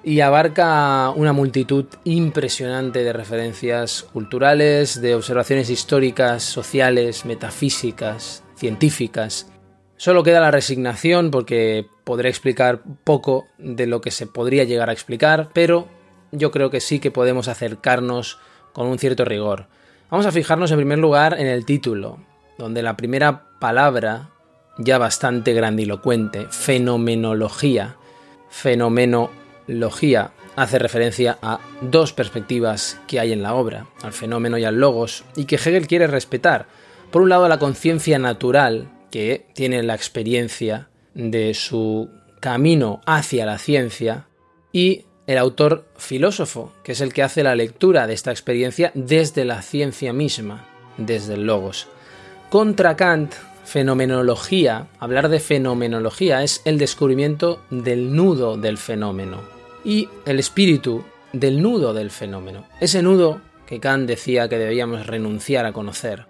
y 0.05 0.21
abarca 0.21 1.09
una 1.15 1.33
multitud 1.33 1.85
impresionante 2.03 3.03
de 3.03 3.11
referencias 3.11 4.03
culturales, 4.03 5.01
de 5.01 5.15
observaciones 5.15 5.71
históricas, 5.71 6.43
sociales, 6.43 7.25
metafísicas, 7.25 8.43
científicas. 8.55 9.51
Solo 9.97 10.21
queda 10.21 10.39
la 10.39 10.51
resignación 10.51 11.31
porque 11.31 11.87
podré 12.03 12.29
explicar 12.29 12.83
poco 13.03 13.47
de 13.57 13.87
lo 13.87 14.01
que 14.01 14.11
se 14.11 14.27
podría 14.27 14.63
llegar 14.63 14.91
a 14.91 14.93
explicar, 14.93 15.49
pero 15.53 15.87
yo 16.31 16.51
creo 16.51 16.69
que 16.69 16.81
sí 16.81 16.99
que 16.99 17.09
podemos 17.09 17.47
acercarnos 17.47 18.37
con 18.73 18.85
un 18.85 18.99
cierto 18.99 19.25
rigor. 19.25 19.69
Vamos 20.11 20.27
a 20.27 20.31
fijarnos 20.31 20.69
en 20.69 20.77
primer 20.77 20.99
lugar 20.99 21.35
en 21.39 21.47
el 21.47 21.65
título, 21.65 22.19
donde 22.59 22.83
la 22.83 22.95
primera 22.95 23.47
palabra, 23.59 24.29
ya 24.77 24.99
bastante 24.99 25.53
grandilocuente, 25.53 26.45
fenomenología, 26.51 27.95
fenomeno 28.49 29.31
logía 29.67 30.31
hace 30.55 30.79
referencia 30.79 31.37
a 31.41 31.59
dos 31.81 32.13
perspectivas 32.13 32.99
que 33.07 33.19
hay 33.19 33.33
en 33.33 33.41
la 33.41 33.55
obra, 33.55 33.87
al 34.03 34.13
fenómeno 34.13 34.57
y 34.57 34.63
al 34.63 34.79
logos, 34.79 35.23
y 35.35 35.45
que 35.45 35.55
Hegel 35.55 35.87
quiere 35.87 36.07
respetar. 36.07 36.67
Por 37.11 37.21
un 37.21 37.29
lado, 37.29 37.47
la 37.47 37.59
conciencia 37.59 38.19
natural, 38.19 38.89
que 39.11 39.47
tiene 39.53 39.83
la 39.83 39.95
experiencia 39.95 40.89
de 41.13 41.53
su 41.53 42.09
camino 42.39 43.01
hacia 43.05 43.45
la 43.45 43.57
ciencia, 43.57 44.27
y 44.71 45.05
el 45.27 45.37
autor 45.37 45.85
filósofo, 45.97 46.71
que 46.83 46.91
es 46.91 47.01
el 47.01 47.13
que 47.13 47.23
hace 47.23 47.43
la 47.43 47.55
lectura 47.55 48.07
de 48.07 48.13
esta 48.13 48.31
experiencia 48.31 48.91
desde 48.93 49.45
la 49.45 49.61
ciencia 49.61 50.13
misma, 50.13 50.67
desde 50.97 51.33
el 51.33 51.45
logos. 51.45 51.87
Contra 52.49 52.95
Kant, 52.95 53.33
fenomenología, 53.63 54.87
hablar 54.99 55.29
de 55.29 55.39
fenomenología 55.39 56.43
es 56.43 56.61
el 56.65 56.77
descubrimiento 56.77 57.61
del 57.71 58.15
nudo 58.15 58.57
del 58.57 58.77
fenómeno, 58.77 59.54
y 59.85 60.09
el 60.25 60.39
espíritu 60.39 61.05
del 61.31 61.61
nudo 61.61 61.93
del 61.93 62.11
fenómeno, 62.11 62.65
ese 62.81 63.01
nudo 63.01 63.39
que 63.67 63.79
Kant 63.79 64.07
decía 64.07 64.49
que 64.49 64.57
debíamos 64.57 65.07
renunciar 65.07 65.65
a 65.65 65.73
conocer. 65.73 66.25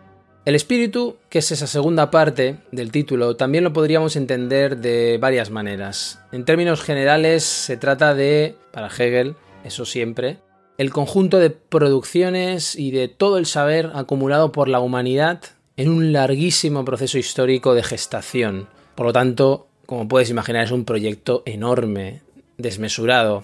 El 0.46 0.54
espíritu, 0.54 1.18
que 1.30 1.40
es 1.40 1.52
esa 1.52 1.66
segunda 1.66 2.12
parte 2.12 2.58
del 2.72 2.92
título, 2.92 3.36
también 3.36 3.64
lo 3.64 3.74
podríamos 3.74 4.16
entender 4.16 4.78
de 4.78 5.18
varias 5.18 5.50
maneras. 5.50 6.20
En 6.32 6.46
términos 6.46 6.82
generales, 6.82 7.44
se 7.44 7.78
trata 7.78 8.14
de, 8.14 8.56
para 8.72 8.88
Hegel, 8.88 9.36
eso 9.64 9.86
siempre, 9.86 10.38
el 10.78 10.92
conjunto 10.92 11.40
de 11.40 11.50
producciones 11.50 12.76
y 12.76 12.92
de 12.92 13.08
todo 13.08 13.38
el 13.40 13.48
saber 13.48 13.92
acumulado 13.96 14.52
por 14.52 14.68
la 14.68 14.82
humanidad 14.82 15.42
en 15.78 15.90
un 15.90 16.14
larguísimo 16.14 16.86
proceso 16.86 17.18
histórico 17.18 17.74
de 17.74 17.82
gestación. 17.82 18.68
Por 18.94 19.08
lo 19.08 19.14
tanto, 19.14 19.68
como 19.86 20.08
puedes 20.08 20.30
imaginar, 20.30 20.66
es 20.66 20.72
un 20.72 20.86
proyecto 20.86 21.42
enorme, 21.46 22.22
desmesurado. 22.58 23.44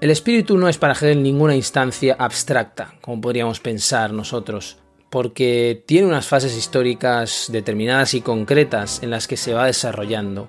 El 0.00 0.10
espíritu 0.10 0.58
no 0.58 0.68
es 0.68 0.78
para 0.78 0.94
Hegel 0.94 1.22
ninguna 1.22 1.56
instancia 1.56 2.16
abstracta, 2.18 2.94
como 3.00 3.20
podríamos 3.20 3.60
pensar 3.60 4.12
nosotros, 4.12 4.78
porque 5.08 5.82
tiene 5.86 6.08
unas 6.08 6.26
fases 6.26 6.56
históricas 6.56 7.48
determinadas 7.50 8.14
y 8.14 8.20
concretas 8.20 9.02
en 9.02 9.10
las 9.10 9.26
que 9.28 9.36
se 9.36 9.54
va 9.54 9.66
desarrollando. 9.66 10.48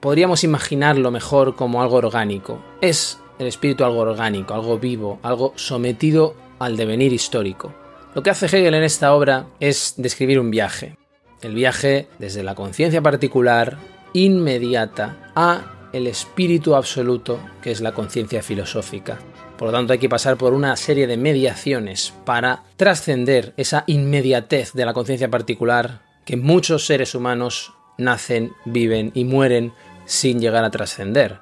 Podríamos 0.00 0.44
imaginarlo 0.44 1.10
mejor 1.10 1.54
como 1.54 1.80
algo 1.80 1.96
orgánico. 1.96 2.62
Es 2.80 3.18
el 3.38 3.46
espíritu 3.46 3.84
algo 3.84 4.00
orgánico, 4.00 4.54
algo 4.54 4.78
vivo, 4.78 5.18
algo 5.22 5.52
sometido 5.56 6.34
al 6.58 6.76
devenir 6.76 7.12
histórico. 7.12 7.72
Lo 8.14 8.22
que 8.22 8.30
hace 8.30 8.46
Hegel 8.46 8.74
en 8.74 8.82
esta 8.82 9.14
obra 9.14 9.46
es 9.60 9.94
describir 9.96 10.38
un 10.38 10.50
viaje. 10.50 10.96
El 11.42 11.54
viaje 11.54 12.08
desde 12.18 12.42
la 12.42 12.54
conciencia 12.54 13.02
particular, 13.02 13.78
inmediata, 14.12 15.32
a 15.34 15.83
el 15.94 16.08
espíritu 16.08 16.74
absoluto 16.74 17.38
que 17.62 17.70
es 17.70 17.80
la 17.80 17.92
conciencia 17.92 18.42
filosófica. 18.42 19.18
Por 19.56 19.68
lo 19.68 19.72
tanto, 19.72 19.92
hay 19.92 20.00
que 20.00 20.08
pasar 20.08 20.36
por 20.36 20.52
una 20.52 20.74
serie 20.76 21.06
de 21.06 21.16
mediaciones 21.16 22.12
para 22.24 22.64
trascender 22.76 23.54
esa 23.56 23.84
inmediatez 23.86 24.72
de 24.72 24.84
la 24.84 24.92
conciencia 24.92 25.30
particular 25.30 26.02
que 26.24 26.36
muchos 26.36 26.84
seres 26.86 27.14
humanos 27.14 27.72
nacen, 27.96 28.52
viven 28.64 29.12
y 29.14 29.24
mueren 29.24 29.72
sin 30.04 30.40
llegar 30.40 30.64
a 30.64 30.70
trascender. 30.70 31.38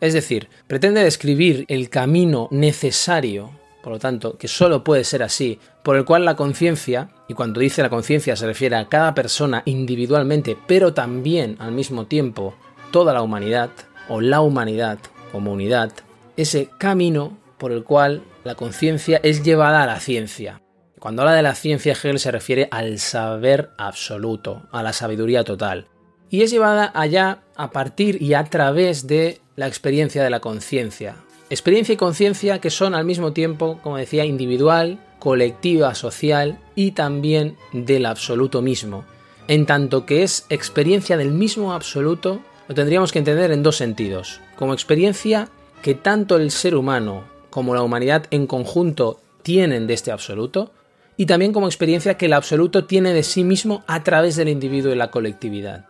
Es 0.00 0.12
decir, 0.12 0.50
pretende 0.66 1.02
describir 1.02 1.64
el 1.68 1.88
camino 1.88 2.48
necesario, 2.50 3.52
por 3.82 3.94
lo 3.94 3.98
tanto, 3.98 4.36
que 4.36 4.48
solo 4.48 4.84
puede 4.84 5.04
ser 5.04 5.22
así, 5.22 5.58
por 5.82 5.96
el 5.96 6.04
cual 6.04 6.26
la 6.26 6.36
conciencia, 6.36 7.08
y 7.26 7.32
cuando 7.32 7.60
dice 7.60 7.80
la 7.80 7.88
conciencia 7.88 8.36
se 8.36 8.46
refiere 8.46 8.76
a 8.76 8.88
cada 8.90 9.14
persona 9.14 9.62
individualmente, 9.64 10.58
pero 10.66 10.92
también 10.92 11.56
al 11.58 11.72
mismo 11.72 12.06
tiempo 12.06 12.54
toda 12.90 13.14
la 13.14 13.22
humanidad, 13.22 13.70
o 14.08 14.20
la 14.20 14.40
humanidad 14.40 14.98
como 15.32 15.52
unidad, 15.52 15.92
ese 16.36 16.68
camino 16.78 17.36
por 17.58 17.72
el 17.72 17.84
cual 17.84 18.22
la 18.44 18.54
conciencia 18.54 19.20
es 19.22 19.42
llevada 19.42 19.82
a 19.82 19.86
la 19.86 20.00
ciencia. 20.00 20.60
Cuando 20.98 21.22
habla 21.22 21.34
de 21.34 21.42
la 21.42 21.54
ciencia, 21.54 21.92
Hegel 21.92 22.18
se 22.18 22.30
refiere 22.30 22.68
al 22.70 22.98
saber 22.98 23.70
absoluto, 23.76 24.62
a 24.72 24.82
la 24.82 24.92
sabiduría 24.92 25.44
total. 25.44 25.86
Y 26.30 26.42
es 26.42 26.50
llevada 26.50 26.90
allá 26.94 27.42
a 27.56 27.70
partir 27.70 28.22
y 28.22 28.34
a 28.34 28.44
través 28.44 29.06
de 29.06 29.40
la 29.56 29.66
experiencia 29.66 30.24
de 30.24 30.30
la 30.30 30.40
conciencia. 30.40 31.16
Experiencia 31.50 31.92
y 31.92 31.96
conciencia 31.96 32.58
que 32.58 32.70
son 32.70 32.94
al 32.94 33.04
mismo 33.04 33.32
tiempo, 33.32 33.78
como 33.82 33.98
decía, 33.98 34.24
individual, 34.24 34.98
colectiva, 35.18 35.94
social 35.94 36.58
y 36.74 36.92
también 36.92 37.56
del 37.72 38.06
absoluto 38.06 38.62
mismo. 38.62 39.04
En 39.46 39.66
tanto 39.66 40.06
que 40.06 40.22
es 40.22 40.46
experiencia 40.48 41.16
del 41.16 41.30
mismo 41.30 41.74
absoluto 41.74 42.40
lo 42.68 42.74
tendríamos 42.74 43.12
que 43.12 43.18
entender 43.18 43.50
en 43.50 43.62
dos 43.62 43.76
sentidos. 43.76 44.40
Como 44.56 44.72
experiencia 44.72 45.48
que 45.82 45.94
tanto 45.94 46.36
el 46.36 46.50
ser 46.50 46.74
humano 46.74 47.24
como 47.50 47.74
la 47.74 47.82
humanidad 47.82 48.26
en 48.30 48.46
conjunto 48.46 49.20
tienen 49.42 49.86
de 49.86 49.94
este 49.94 50.10
absoluto, 50.10 50.72
y 51.16 51.26
también 51.26 51.52
como 51.52 51.66
experiencia 51.66 52.16
que 52.16 52.26
el 52.26 52.32
absoluto 52.32 52.86
tiene 52.86 53.12
de 53.12 53.22
sí 53.22 53.44
mismo 53.44 53.84
a 53.86 54.02
través 54.02 54.34
del 54.34 54.48
individuo 54.48 54.92
y 54.92 54.96
la 54.96 55.12
colectividad. 55.12 55.86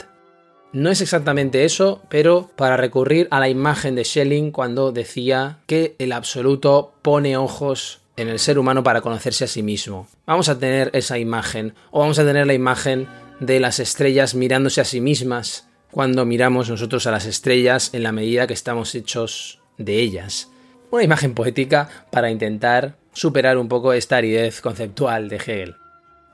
No 0.72 0.90
es 0.90 1.00
exactamente 1.00 1.64
eso, 1.64 2.02
pero 2.10 2.50
para 2.56 2.76
recurrir 2.76 3.28
a 3.30 3.40
la 3.40 3.48
imagen 3.48 3.94
de 3.94 4.04
Schelling 4.04 4.50
cuando 4.50 4.92
decía 4.92 5.60
que 5.66 5.94
el 5.98 6.12
absoluto 6.12 6.92
pone 7.00 7.36
ojos 7.36 8.00
en 8.16 8.28
el 8.28 8.38
ser 8.38 8.58
humano 8.58 8.82
para 8.82 9.00
conocerse 9.00 9.44
a 9.44 9.48
sí 9.48 9.62
mismo. 9.62 10.08
Vamos 10.26 10.48
a 10.48 10.58
tener 10.58 10.90
esa 10.92 11.18
imagen, 11.18 11.74
o 11.92 12.00
vamos 12.00 12.18
a 12.18 12.24
tener 12.24 12.46
la 12.46 12.54
imagen 12.54 13.06
de 13.40 13.60
las 13.60 13.78
estrellas 13.78 14.34
mirándose 14.34 14.80
a 14.80 14.84
sí 14.84 15.00
mismas 15.00 15.68
cuando 15.94 16.26
miramos 16.26 16.68
nosotros 16.68 17.06
a 17.06 17.12
las 17.12 17.24
estrellas 17.24 17.94
en 17.94 18.02
la 18.02 18.10
medida 18.10 18.48
que 18.48 18.52
estamos 18.52 18.96
hechos 18.96 19.60
de 19.78 20.00
ellas. 20.00 20.50
Una 20.90 21.04
imagen 21.04 21.34
poética 21.34 21.88
para 22.10 22.32
intentar 22.32 22.96
superar 23.12 23.58
un 23.58 23.68
poco 23.68 23.92
esta 23.92 24.16
aridez 24.16 24.60
conceptual 24.60 25.28
de 25.28 25.36
Hegel. 25.36 25.76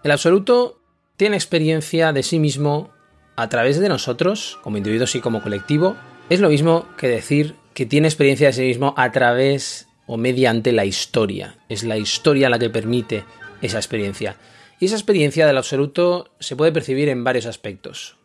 El 0.03 0.13
absoluto 0.13 0.81
tiene 1.19 1.37
experiencia 1.37 2.15
de 2.15 2.23
sí 2.23 2.39
mismo 2.39 2.91
a 3.37 3.51
través 3.51 3.79
de 3.79 3.91
nosotros, 3.91 4.59
como 4.63 4.79
individuos 4.79 5.15
y 5.15 5.21
como 5.21 5.43
colectivo. 5.43 5.95
Es 6.31 6.41
lo 6.41 6.49
mismo 6.49 6.87
que 6.97 7.09
decir 7.09 7.55
que 7.75 7.85
tiene 7.85 8.09
experiencia 8.09 8.47
de 8.47 8.55
sí 8.55 8.63
mismo 8.63 8.95
a 8.97 9.13
través 9.13 9.89
o 10.07 10.17
mediante 10.17 10.73
la 10.73 10.87
historia. 10.87 11.59
Es 11.69 11.85
la 11.85 11.99
historia 11.99 12.49
la 12.49 12.59
que 12.59 12.71
permite 12.71 13.25
esa 13.61 13.77
experiencia. 13.77 14.37
Y 14.79 14.87
esa 14.87 14.97
experiencia 14.97 15.47
del 15.47 15.59
absoluto 15.59 16.31
se 16.41 16.57
puede 16.57 16.73
percibir 16.73 17.11
en 17.11 17.25
varios 17.25 17.45
aspectos. 17.45 18.17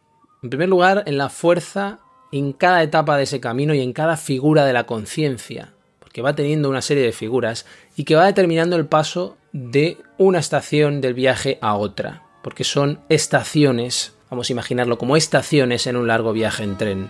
En 0.43 0.49
primer 0.49 0.69
lugar, 0.69 1.03
en 1.05 1.17
la 1.17 1.29
fuerza 1.29 1.99
en 2.31 2.53
cada 2.53 2.83
etapa 2.83 3.17
de 3.17 3.23
ese 3.23 3.39
camino 3.39 3.73
y 3.73 3.81
en 3.81 3.93
cada 3.93 4.17
figura 4.17 4.65
de 4.65 4.73
la 4.73 4.85
conciencia, 4.85 5.73
porque 5.99 6.21
va 6.21 6.35
teniendo 6.35 6.69
una 6.69 6.81
serie 6.81 7.03
de 7.03 7.11
figuras 7.11 7.65
y 7.95 8.03
que 8.03 8.15
va 8.15 8.25
determinando 8.25 8.75
el 8.75 8.87
paso 8.87 9.37
de 9.53 9.97
una 10.17 10.39
estación 10.39 11.01
del 11.01 11.13
viaje 11.13 11.57
a 11.61 11.75
otra, 11.75 12.23
porque 12.43 12.63
son 12.63 12.99
estaciones, 13.09 14.15
vamos 14.29 14.49
a 14.49 14.53
imaginarlo 14.53 14.97
como 14.97 15.15
estaciones 15.15 15.87
en 15.87 15.95
un 15.95 16.07
largo 16.07 16.33
viaje 16.33 16.63
en 16.63 16.77
tren. 16.77 17.09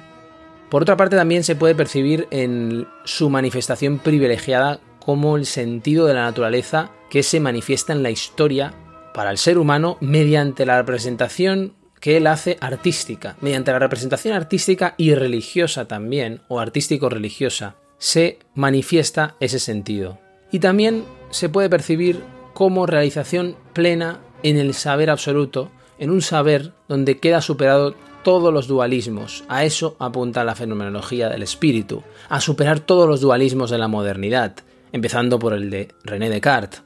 Por 0.70 0.82
otra 0.82 0.98
parte, 0.98 1.16
también 1.16 1.44
se 1.44 1.56
puede 1.56 1.76
percibir 1.76 2.28
en 2.32 2.88
su 3.04 3.30
manifestación 3.30 4.00
privilegiada 4.00 4.80
como 5.00 5.38
el 5.38 5.46
sentido 5.46 6.08
de 6.08 6.16
la 6.16 6.24
naturaleza 6.24 6.92
que 7.10 7.24
se 7.24 7.40
manifiesta 7.40 7.94
en 7.94 8.04
la 8.04 8.10
historia 8.10 8.74
para 9.14 9.32
el 9.32 9.38
ser 9.38 9.58
humano 9.58 9.98
mediante 10.02 10.66
la 10.66 10.78
representación 10.78 11.74
que 12.00 12.18
él 12.18 12.28
hace 12.28 12.58
artística, 12.62 13.36
mediante 13.42 13.72
la 13.72 13.80
representación 13.80 14.36
artística 14.36 14.96
y 14.98 15.16
religiosa 15.16 15.88
también, 15.88 16.42
o 16.48 16.60
artístico-religiosa, 16.60 17.76
se 17.98 18.40
manifiesta 18.54 19.36
ese 19.40 19.60
sentido. 19.60 20.20
Y 20.52 20.60
también 20.60 21.04
se 21.32 21.50
puede 21.50 21.70
percibir 21.70 22.22
como 22.54 22.86
realización 22.86 23.56
plena 23.74 24.20
en 24.44 24.58
el 24.58 24.74
saber 24.74 25.10
absoluto, 25.10 25.72
en 25.98 26.12
un 26.12 26.22
saber 26.22 26.72
donde 26.88 27.20
queda 27.20 27.42
superado 27.42 27.96
todos 28.24 28.54
los 28.54 28.68
dualismos. 28.68 29.44
A 29.48 29.66
eso 29.66 29.96
apunta 30.00 30.44
la 30.44 30.56
fenomenología 30.56 31.30
del 31.30 31.44
espíritu, 31.44 32.04
a 32.30 32.42
superar 32.42 32.80
todos 32.80 33.08
los 33.08 33.22
dualismos 33.22 33.70
de 33.70 33.78
la 33.78 33.88
modernidad, 33.88 34.56
empezando 34.92 35.38
por 35.40 35.54
el 35.54 35.70
de 35.70 35.90
René 36.04 36.30
Descartes, 36.30 36.84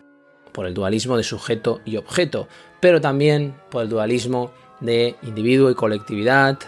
por 0.51 0.65
el 0.65 0.73
dualismo 0.73 1.15
de 1.15 1.23
sujeto 1.23 1.79
y 1.85 1.97
objeto, 1.97 2.47
pero 2.79 2.99
también 2.99 3.55
por 3.69 3.83
el 3.83 3.89
dualismo 3.89 4.51
de 4.79 5.15
individuo 5.23 5.69
y 5.69 5.75
colectividad, 5.75 6.59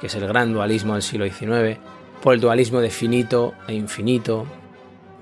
que 0.00 0.06
es 0.06 0.14
el 0.14 0.26
gran 0.26 0.52
dualismo 0.52 0.94
del 0.94 1.02
siglo 1.02 1.26
XIX, 1.26 1.78
por 2.22 2.34
el 2.34 2.40
dualismo 2.40 2.80
de 2.80 2.90
finito 2.90 3.54
e 3.66 3.74
infinito. 3.74 4.46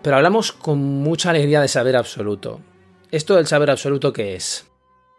Pero 0.02 0.16
hablamos 0.16 0.52
con 0.52 0.78
mucha 0.78 1.30
alegría 1.30 1.60
de 1.60 1.68
saber 1.68 1.96
absoluto. 1.96 2.60
¿Esto 3.10 3.36
del 3.36 3.46
saber 3.46 3.70
absoluto 3.70 4.12
qué 4.12 4.34
es? 4.36 4.66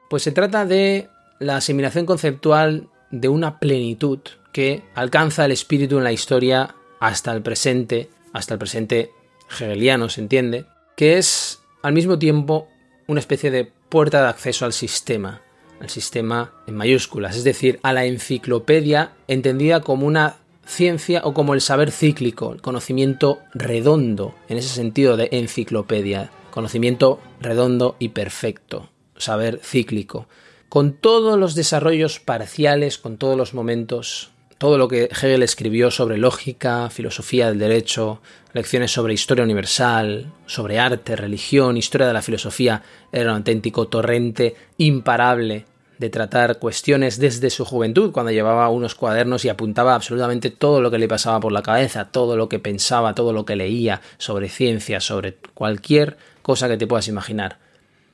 Pues 0.09 0.23
se 0.23 0.31
trata 0.31 0.65
de 0.65 1.09
la 1.39 1.57
asimilación 1.57 2.05
conceptual 2.05 2.89
de 3.11 3.27
una 3.27 3.59
plenitud 3.59 4.19
que 4.51 4.83
alcanza 4.95 5.45
el 5.45 5.51
espíritu 5.51 5.97
en 5.97 6.03
la 6.03 6.11
historia 6.11 6.75
hasta 6.99 7.31
el 7.31 7.41
presente, 7.41 8.09
hasta 8.33 8.53
el 8.53 8.59
presente 8.59 9.11
hegeliano 9.49 10.09
se 10.09 10.21
entiende, 10.21 10.65
que 10.95 11.17
es 11.17 11.61
al 11.81 11.93
mismo 11.93 12.19
tiempo 12.19 12.67
una 13.07 13.19
especie 13.19 13.51
de 13.51 13.71
puerta 13.89 14.21
de 14.21 14.29
acceso 14.29 14.65
al 14.65 14.73
sistema, 14.73 15.41
al 15.81 15.89
sistema 15.89 16.53
en 16.67 16.75
mayúsculas, 16.75 17.35
es 17.35 17.43
decir, 17.43 17.79
a 17.83 17.91
la 17.91 18.05
enciclopedia 18.05 19.13
entendida 19.27 19.81
como 19.81 20.05
una 20.05 20.37
ciencia 20.65 21.21
o 21.23 21.33
como 21.33 21.53
el 21.53 21.61
saber 21.61 21.91
cíclico, 21.91 22.53
el 22.53 22.61
conocimiento 22.61 23.39
redondo, 23.53 24.35
en 24.47 24.57
ese 24.57 24.69
sentido 24.69 25.17
de 25.17 25.29
enciclopedia, 25.31 26.29
conocimiento 26.51 27.19
redondo 27.39 27.95
y 27.99 28.09
perfecto, 28.09 28.89
saber 29.17 29.59
cíclico, 29.63 30.27
con 30.69 30.93
todos 30.93 31.37
los 31.37 31.55
desarrollos 31.55 32.19
parciales, 32.19 32.97
con 32.97 33.17
todos 33.17 33.35
los 33.35 33.53
momentos 33.53 34.31
todo 34.61 34.77
lo 34.77 34.87
que 34.87 35.05
Hegel 35.05 35.41
escribió 35.41 35.89
sobre 35.89 36.19
lógica, 36.19 36.91
filosofía 36.91 37.47
del 37.47 37.57
derecho, 37.57 38.21
lecciones 38.53 38.91
sobre 38.91 39.15
historia 39.15 39.43
universal, 39.43 40.31
sobre 40.45 40.77
arte, 40.77 41.15
religión, 41.15 41.77
historia 41.77 42.05
de 42.05 42.13
la 42.13 42.21
filosofía, 42.21 42.83
era 43.11 43.31
un 43.31 43.37
auténtico 43.37 43.87
torrente 43.87 44.55
imparable 44.77 45.65
de 46.01 46.09
tratar 46.09 46.57
cuestiones 46.57 47.19
desde 47.19 47.51
su 47.51 47.63
juventud, 47.63 48.11
cuando 48.11 48.31
llevaba 48.31 48.67
unos 48.69 48.95
cuadernos 48.95 49.45
y 49.45 49.49
apuntaba 49.49 49.93
absolutamente 49.93 50.49
todo 50.49 50.81
lo 50.81 50.89
que 50.89 50.97
le 50.97 51.07
pasaba 51.07 51.39
por 51.39 51.51
la 51.51 51.61
cabeza, 51.61 52.05
todo 52.05 52.35
lo 52.35 52.49
que 52.49 52.57
pensaba, 52.57 53.13
todo 53.13 53.33
lo 53.33 53.45
que 53.45 53.55
leía 53.55 54.01
sobre 54.17 54.49
ciencia, 54.49 54.99
sobre 54.99 55.35
cualquier 55.53 56.17
cosa 56.41 56.67
que 56.67 56.77
te 56.77 56.87
puedas 56.87 57.07
imaginar. 57.07 57.59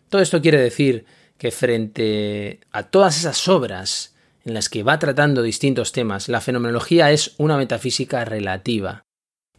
Todo 0.10 0.22
esto 0.22 0.42
quiere 0.42 0.60
decir 0.60 1.06
que 1.38 1.50
frente 1.50 2.60
a 2.74 2.84
todas 2.84 3.18
esas 3.18 3.48
obras 3.48 4.14
en 4.44 4.54
las 4.54 4.68
que 4.68 4.84
va 4.84 5.00
tratando 5.00 5.42
distintos 5.42 5.94
temas, 5.94 6.28
la 6.28 6.42
fenomenología 6.42 7.12
es 7.12 7.36
una 7.38 7.56
metafísica 7.56 8.26
relativa, 8.26 9.06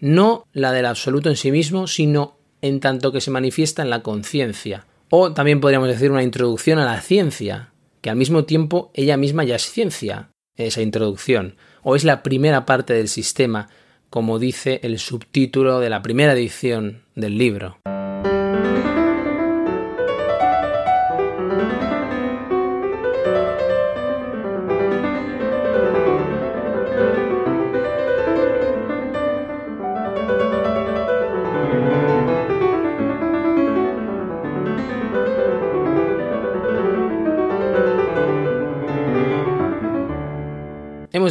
no 0.00 0.44
la 0.52 0.72
del 0.72 0.84
absoluto 0.84 1.30
en 1.30 1.36
sí 1.36 1.50
mismo, 1.50 1.86
sino 1.86 2.36
en 2.60 2.80
tanto 2.80 3.10
que 3.10 3.22
se 3.22 3.30
manifiesta 3.30 3.80
en 3.80 3.88
la 3.88 4.02
conciencia, 4.02 4.84
o 5.08 5.32
también 5.32 5.62
podríamos 5.62 5.88
decir 5.88 6.10
una 6.10 6.22
introducción 6.22 6.78
a 6.78 6.84
la 6.84 7.00
ciencia, 7.00 7.72
que 8.00 8.10
al 8.10 8.16
mismo 8.16 8.44
tiempo 8.44 8.90
ella 8.94 9.16
misma 9.16 9.44
ya 9.44 9.56
es 9.56 9.70
ciencia, 9.70 10.30
esa 10.56 10.82
introducción, 10.82 11.56
o 11.82 11.96
es 11.96 12.04
la 12.04 12.22
primera 12.22 12.66
parte 12.66 12.94
del 12.94 13.08
sistema, 13.08 13.68
como 14.10 14.38
dice 14.38 14.80
el 14.82 14.98
subtítulo 14.98 15.80
de 15.80 15.90
la 15.90 16.02
primera 16.02 16.32
edición 16.32 17.02
del 17.14 17.38
libro. 17.38 17.78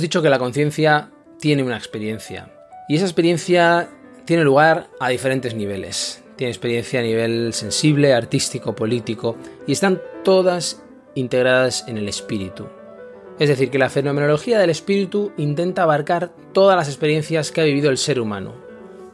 Dicho 0.07 0.21
que 0.21 0.29
la 0.29 0.39
conciencia 0.39 1.11
tiene 1.37 1.63
una 1.63 1.75
experiencia 1.75 2.49
y 2.87 2.95
esa 2.95 3.03
experiencia 3.03 3.89
tiene 4.23 4.45
lugar 4.45 4.87
a 5.01 5.09
diferentes 5.09 5.53
niveles. 5.53 6.23
Tiene 6.37 6.51
experiencia 6.51 7.01
a 7.01 7.03
nivel 7.03 7.51
sensible, 7.51 8.13
artístico, 8.13 8.73
político 8.73 9.35
y 9.67 9.73
están 9.73 10.01
todas 10.23 10.81
integradas 11.15 11.83
en 11.89 11.97
el 11.97 12.07
espíritu. 12.07 12.67
Es 13.37 13.49
decir, 13.49 13.69
que 13.69 13.79
la 13.79 13.89
fenomenología 13.89 14.59
del 14.59 14.69
espíritu 14.69 15.33
intenta 15.35 15.83
abarcar 15.83 16.31
todas 16.53 16.77
las 16.77 16.87
experiencias 16.87 17.51
que 17.51 17.59
ha 17.59 17.65
vivido 17.65 17.89
el 17.89 17.97
ser 17.97 18.21
humano. 18.21 18.55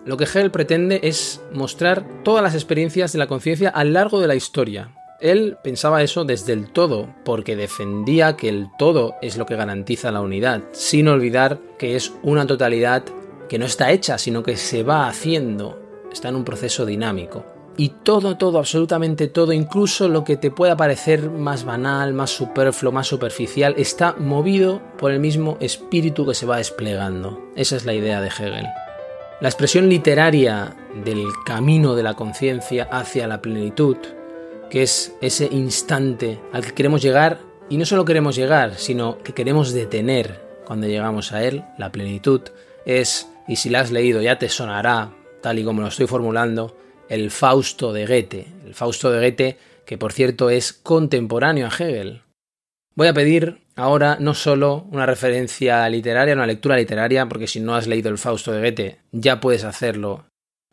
Lo 0.05 0.15
que 0.15 0.25
Hegel 0.25 0.51
pretende 0.51 0.99
es 1.01 1.41
mostrar 1.51 2.05
todas 2.23 2.43
las 2.43 2.53
experiencias 2.53 3.13
de 3.13 3.19
la 3.19 3.27
conciencia 3.27 3.69
a 3.69 3.83
lo 3.83 3.91
largo 3.91 4.19
de 4.19 4.27
la 4.27 4.35
historia, 4.35 4.91
él 5.23 5.57
pensaba 5.63 6.03
eso 6.03 6.25
desde 6.25 6.51
el 6.51 6.67
todo, 6.67 7.07
porque 7.23 7.55
defendía 7.55 8.35
que 8.35 8.49
el 8.49 8.67
todo 8.77 9.15
es 9.21 9.37
lo 9.37 9.45
que 9.45 9.55
garantiza 9.55 10.11
la 10.11 10.19
unidad, 10.19 10.63
sin 10.73 11.07
olvidar 11.07 11.59
que 11.79 11.95
es 11.95 12.11
una 12.23 12.45
totalidad 12.45 13.05
que 13.47 13.57
no 13.57 13.65
está 13.65 13.91
hecha, 13.91 14.17
sino 14.17 14.43
que 14.43 14.57
se 14.57 14.83
va 14.83 15.07
haciendo, 15.07 15.79
está 16.11 16.27
en 16.27 16.35
un 16.35 16.43
proceso 16.43 16.85
dinámico. 16.85 17.45
Y 17.77 17.89
todo, 18.03 18.35
todo, 18.35 18.59
absolutamente 18.59 19.27
todo, 19.27 19.53
incluso 19.53 20.09
lo 20.09 20.25
que 20.25 20.35
te 20.35 20.51
pueda 20.51 20.75
parecer 20.75 21.29
más 21.29 21.63
banal, 21.63 22.13
más 22.13 22.29
superfluo, 22.29 22.91
más 22.91 23.07
superficial, 23.07 23.75
está 23.77 24.15
movido 24.19 24.81
por 24.97 25.13
el 25.13 25.21
mismo 25.21 25.57
espíritu 25.61 26.25
que 26.25 26.35
se 26.35 26.45
va 26.45 26.57
desplegando. 26.57 27.39
Esa 27.55 27.77
es 27.77 27.85
la 27.85 27.93
idea 27.93 28.19
de 28.19 28.27
Hegel. 28.27 28.67
La 29.39 29.47
expresión 29.47 29.87
literaria 29.87 30.75
del 31.05 31.23
camino 31.45 31.95
de 31.95 32.03
la 32.03 32.13
conciencia 32.13 32.89
hacia 32.91 33.25
la 33.25 33.41
plenitud 33.41 33.95
que 34.73 34.81
es 34.81 35.15
ese 35.21 35.47
instante 35.51 36.39
al 36.51 36.65
que 36.65 36.73
queremos 36.73 37.03
llegar 37.03 37.41
y 37.69 37.77
no 37.77 37.85
solo 37.85 38.05
queremos 38.05 38.35
llegar, 38.35 38.73
sino 38.73 39.19
que 39.19 39.31
queremos 39.33 39.71
detener 39.71 40.41
cuando 40.65 40.87
llegamos 40.87 41.31
a 41.31 41.43
él, 41.43 41.63
la 41.77 41.91
plenitud, 41.91 42.41
es, 42.83 43.29
y 43.47 43.57
si 43.57 43.69
la 43.69 43.81
has 43.81 43.91
leído 43.91 44.19
ya 44.23 44.39
te 44.39 44.49
sonará, 44.49 45.13
tal 45.43 45.59
y 45.59 45.63
como 45.63 45.81
lo 45.81 45.89
estoy 45.89 46.07
formulando, 46.07 46.75
el 47.07 47.29
Fausto 47.29 47.93
de 47.93 48.07
Goethe, 48.07 48.47
el 48.65 48.73
Fausto 48.73 49.11
de 49.11 49.19
Goethe 49.19 49.57
que 49.85 49.99
por 49.99 50.11
cierto 50.11 50.49
es 50.49 50.73
contemporáneo 50.73 51.67
a 51.67 51.69
Hegel. 51.69 52.23
Voy 52.95 53.09
a 53.09 53.13
pedir 53.13 53.59
ahora 53.75 54.17
no 54.19 54.33
solo 54.33 54.87
una 54.89 55.05
referencia 55.05 55.87
literaria, 55.87 56.33
una 56.33 56.47
lectura 56.47 56.77
literaria, 56.77 57.27
porque 57.29 57.45
si 57.45 57.59
no 57.59 57.75
has 57.75 57.85
leído 57.85 58.09
el 58.09 58.17
Fausto 58.17 58.51
de 58.51 58.61
Goethe 58.61 58.99
ya 59.11 59.39
puedes 59.39 59.65
hacerlo. 59.65 60.25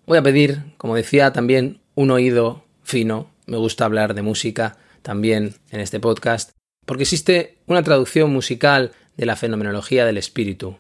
Voy 0.07 0.17
a 0.17 0.23
pedir, 0.23 0.73
como 0.79 0.97
decía, 0.97 1.35
también 1.35 1.83
un 1.95 2.11
oído 2.11 2.65
fino 2.83 3.29
me 3.51 3.57
gusta 3.57 3.85
hablar 3.85 4.15
de 4.15 4.23
música 4.23 4.79
también 5.03 5.57
en 5.71 5.81
este 5.81 5.99
podcast, 5.99 6.53
porque 6.87 7.03
existe 7.03 7.59
una 7.67 7.83
traducción 7.83 8.33
musical 8.33 8.93
de 9.17 9.27
la 9.27 9.35
fenomenología 9.37 10.07
del 10.07 10.19
espíritu, 10.19 10.79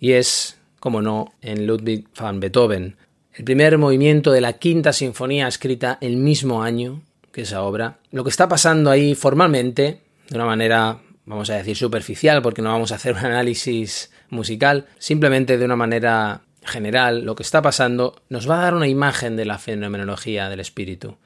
y 0.00 0.12
es, 0.12 0.58
como 0.80 1.02
no, 1.02 1.32
en 1.40 1.66
Ludwig 1.66 2.08
van 2.20 2.40
Beethoven, 2.40 2.96
el 3.32 3.44
primer 3.44 3.78
movimiento 3.78 4.32
de 4.32 4.40
la 4.40 4.54
quinta 4.54 4.92
sinfonía 4.92 5.46
escrita 5.46 5.98
el 6.00 6.16
mismo 6.16 6.64
año 6.64 7.02
que 7.30 7.42
esa 7.42 7.62
obra. 7.62 7.98
Lo 8.10 8.24
que 8.24 8.30
está 8.30 8.48
pasando 8.48 8.90
ahí 8.90 9.14
formalmente, 9.14 10.00
de 10.28 10.36
una 10.36 10.46
manera, 10.46 10.98
vamos 11.26 11.48
a 11.50 11.54
decir, 11.54 11.76
superficial, 11.76 12.42
porque 12.42 12.60
no 12.60 12.72
vamos 12.72 12.90
a 12.90 12.96
hacer 12.96 13.12
un 13.12 13.24
análisis 13.24 14.10
musical, 14.30 14.88
simplemente 14.98 15.58
de 15.58 15.64
una 15.64 15.76
manera 15.76 16.42
general, 16.64 17.24
lo 17.24 17.36
que 17.36 17.44
está 17.44 17.62
pasando 17.62 18.20
nos 18.28 18.50
va 18.50 18.58
a 18.58 18.62
dar 18.64 18.74
una 18.74 18.88
imagen 18.88 19.36
de 19.36 19.44
la 19.44 19.58
fenomenología 19.58 20.48
del 20.48 20.58
espíritu. 20.58 21.16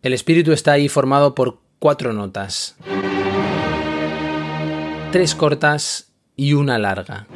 El 0.00 0.12
espíritu 0.12 0.52
está 0.52 0.72
ahí 0.72 0.88
formado 0.88 1.34
por 1.34 1.58
cuatro 1.80 2.12
notas. 2.12 2.76
Tres 5.10 5.34
cortas 5.34 6.12
y 6.36 6.52
una 6.52 6.78
larga. 6.78 7.26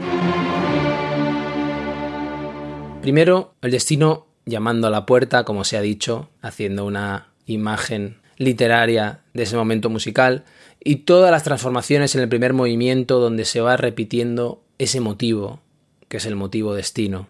Primero, 3.00 3.54
el 3.62 3.72
destino 3.72 4.28
llamando 4.44 4.86
a 4.86 4.90
la 4.90 5.06
puerta, 5.06 5.42
como 5.42 5.64
se 5.64 5.76
ha 5.76 5.80
dicho, 5.80 6.28
haciendo 6.40 6.84
una 6.84 7.32
imagen 7.46 8.18
literaria 8.36 9.22
de 9.34 9.42
ese 9.42 9.56
momento 9.56 9.90
musical, 9.90 10.44
y 10.78 10.96
todas 10.96 11.32
las 11.32 11.42
transformaciones 11.42 12.14
en 12.14 12.20
el 12.20 12.28
primer 12.28 12.52
movimiento 12.52 13.18
donde 13.18 13.44
se 13.44 13.60
va 13.60 13.76
repitiendo 13.76 14.62
ese 14.78 15.00
motivo, 15.00 15.60
que 16.08 16.18
es 16.18 16.26
el 16.26 16.36
motivo 16.36 16.74
destino. 16.74 17.26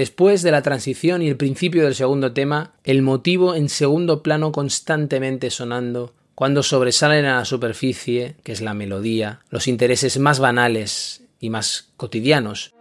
Después 0.00 0.40
de 0.40 0.50
la 0.50 0.62
transición 0.62 1.20
y 1.20 1.28
el 1.28 1.36
principio 1.36 1.84
del 1.84 1.94
segundo 1.94 2.32
tema, 2.32 2.72
el 2.84 3.02
motivo 3.02 3.54
en 3.54 3.68
segundo 3.68 4.22
plano 4.22 4.50
constantemente 4.50 5.50
sonando, 5.50 6.14
cuando 6.34 6.62
sobresalen 6.62 7.26
a 7.26 7.36
la 7.36 7.44
superficie, 7.44 8.36
que 8.42 8.52
es 8.52 8.62
la 8.62 8.72
melodía, 8.72 9.40
los 9.50 9.68
intereses 9.68 10.18
más 10.18 10.40
banales 10.40 11.24
y 11.38 11.50
más 11.50 11.90
cotidianos, 11.98 12.72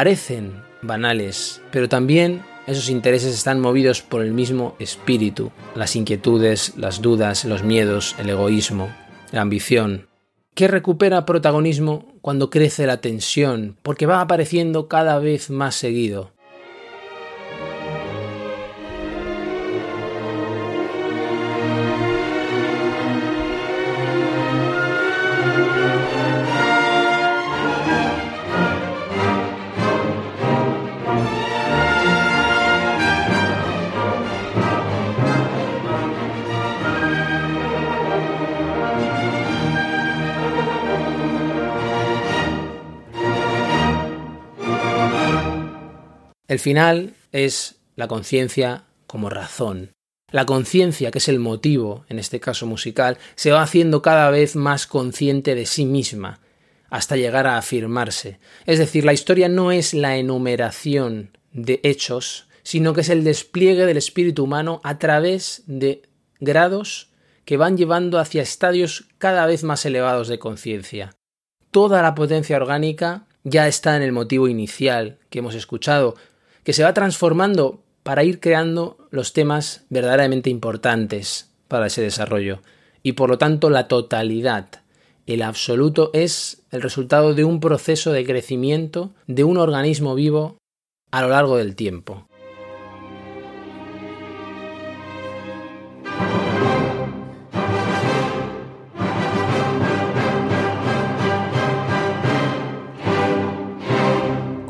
parecen 0.00 0.62
banales, 0.80 1.60
pero 1.70 1.86
también 1.86 2.42
esos 2.66 2.88
intereses 2.88 3.34
están 3.34 3.60
movidos 3.60 4.00
por 4.00 4.22
el 4.22 4.32
mismo 4.32 4.74
espíritu, 4.78 5.52
las 5.74 5.94
inquietudes, 5.94 6.72
las 6.78 7.02
dudas, 7.02 7.44
los 7.44 7.64
miedos, 7.64 8.16
el 8.18 8.30
egoísmo, 8.30 8.88
la 9.30 9.42
ambición, 9.42 10.08
que 10.54 10.68
recupera 10.68 11.26
protagonismo 11.26 12.14
cuando 12.22 12.48
crece 12.48 12.86
la 12.86 13.02
tensión, 13.02 13.76
porque 13.82 14.06
va 14.06 14.22
apareciendo 14.22 14.88
cada 14.88 15.18
vez 15.18 15.50
más 15.50 15.74
seguido. 15.74 16.32
Final 46.60 47.14
es 47.32 47.76
la 47.96 48.08
conciencia 48.08 48.84
como 49.06 49.28
razón. 49.30 49.90
La 50.30 50.46
conciencia, 50.46 51.10
que 51.10 51.18
es 51.18 51.28
el 51.28 51.40
motivo, 51.40 52.04
en 52.08 52.18
este 52.18 52.38
caso 52.38 52.66
musical, 52.66 53.18
se 53.34 53.50
va 53.50 53.62
haciendo 53.62 54.00
cada 54.00 54.30
vez 54.30 54.54
más 54.54 54.86
consciente 54.86 55.56
de 55.56 55.66
sí 55.66 55.84
misma, 55.84 56.40
hasta 56.88 57.16
llegar 57.16 57.46
a 57.46 57.58
afirmarse. 57.58 58.38
Es 58.66 58.78
decir, 58.78 59.04
la 59.04 59.12
historia 59.12 59.48
no 59.48 59.72
es 59.72 59.92
la 59.92 60.16
enumeración 60.16 61.36
de 61.52 61.80
hechos, 61.82 62.46
sino 62.62 62.94
que 62.94 63.00
es 63.00 63.08
el 63.08 63.24
despliegue 63.24 63.86
del 63.86 63.96
espíritu 63.96 64.44
humano 64.44 64.80
a 64.84 64.98
través 64.98 65.64
de 65.66 66.02
grados 66.38 67.10
que 67.44 67.56
van 67.56 67.76
llevando 67.76 68.18
hacia 68.18 68.42
estadios 68.42 69.08
cada 69.18 69.46
vez 69.46 69.64
más 69.64 69.84
elevados 69.84 70.28
de 70.28 70.38
conciencia. 70.38 71.16
Toda 71.72 72.02
la 72.02 72.14
potencia 72.14 72.56
orgánica 72.56 73.26
ya 73.42 73.66
está 73.66 73.96
en 73.96 74.02
el 74.02 74.12
motivo 74.12 74.48
inicial 74.48 75.18
que 75.30 75.40
hemos 75.40 75.54
escuchado, 75.54 76.14
que 76.64 76.72
se 76.72 76.82
va 76.82 76.94
transformando 76.94 77.82
para 78.02 78.24
ir 78.24 78.40
creando 78.40 78.96
los 79.10 79.32
temas 79.32 79.84
verdaderamente 79.90 80.50
importantes 80.50 81.50
para 81.68 81.86
ese 81.86 82.02
desarrollo. 82.02 82.60
Y 83.02 83.12
por 83.12 83.30
lo 83.30 83.38
tanto 83.38 83.70
la 83.70 83.88
totalidad, 83.88 84.66
el 85.26 85.42
absoluto 85.42 86.10
es 86.12 86.62
el 86.70 86.82
resultado 86.82 87.34
de 87.34 87.44
un 87.44 87.60
proceso 87.60 88.12
de 88.12 88.24
crecimiento 88.24 89.12
de 89.26 89.44
un 89.44 89.58
organismo 89.58 90.14
vivo 90.14 90.58
a 91.10 91.22
lo 91.22 91.28
largo 91.28 91.56
del 91.56 91.76
tiempo. 91.76 92.26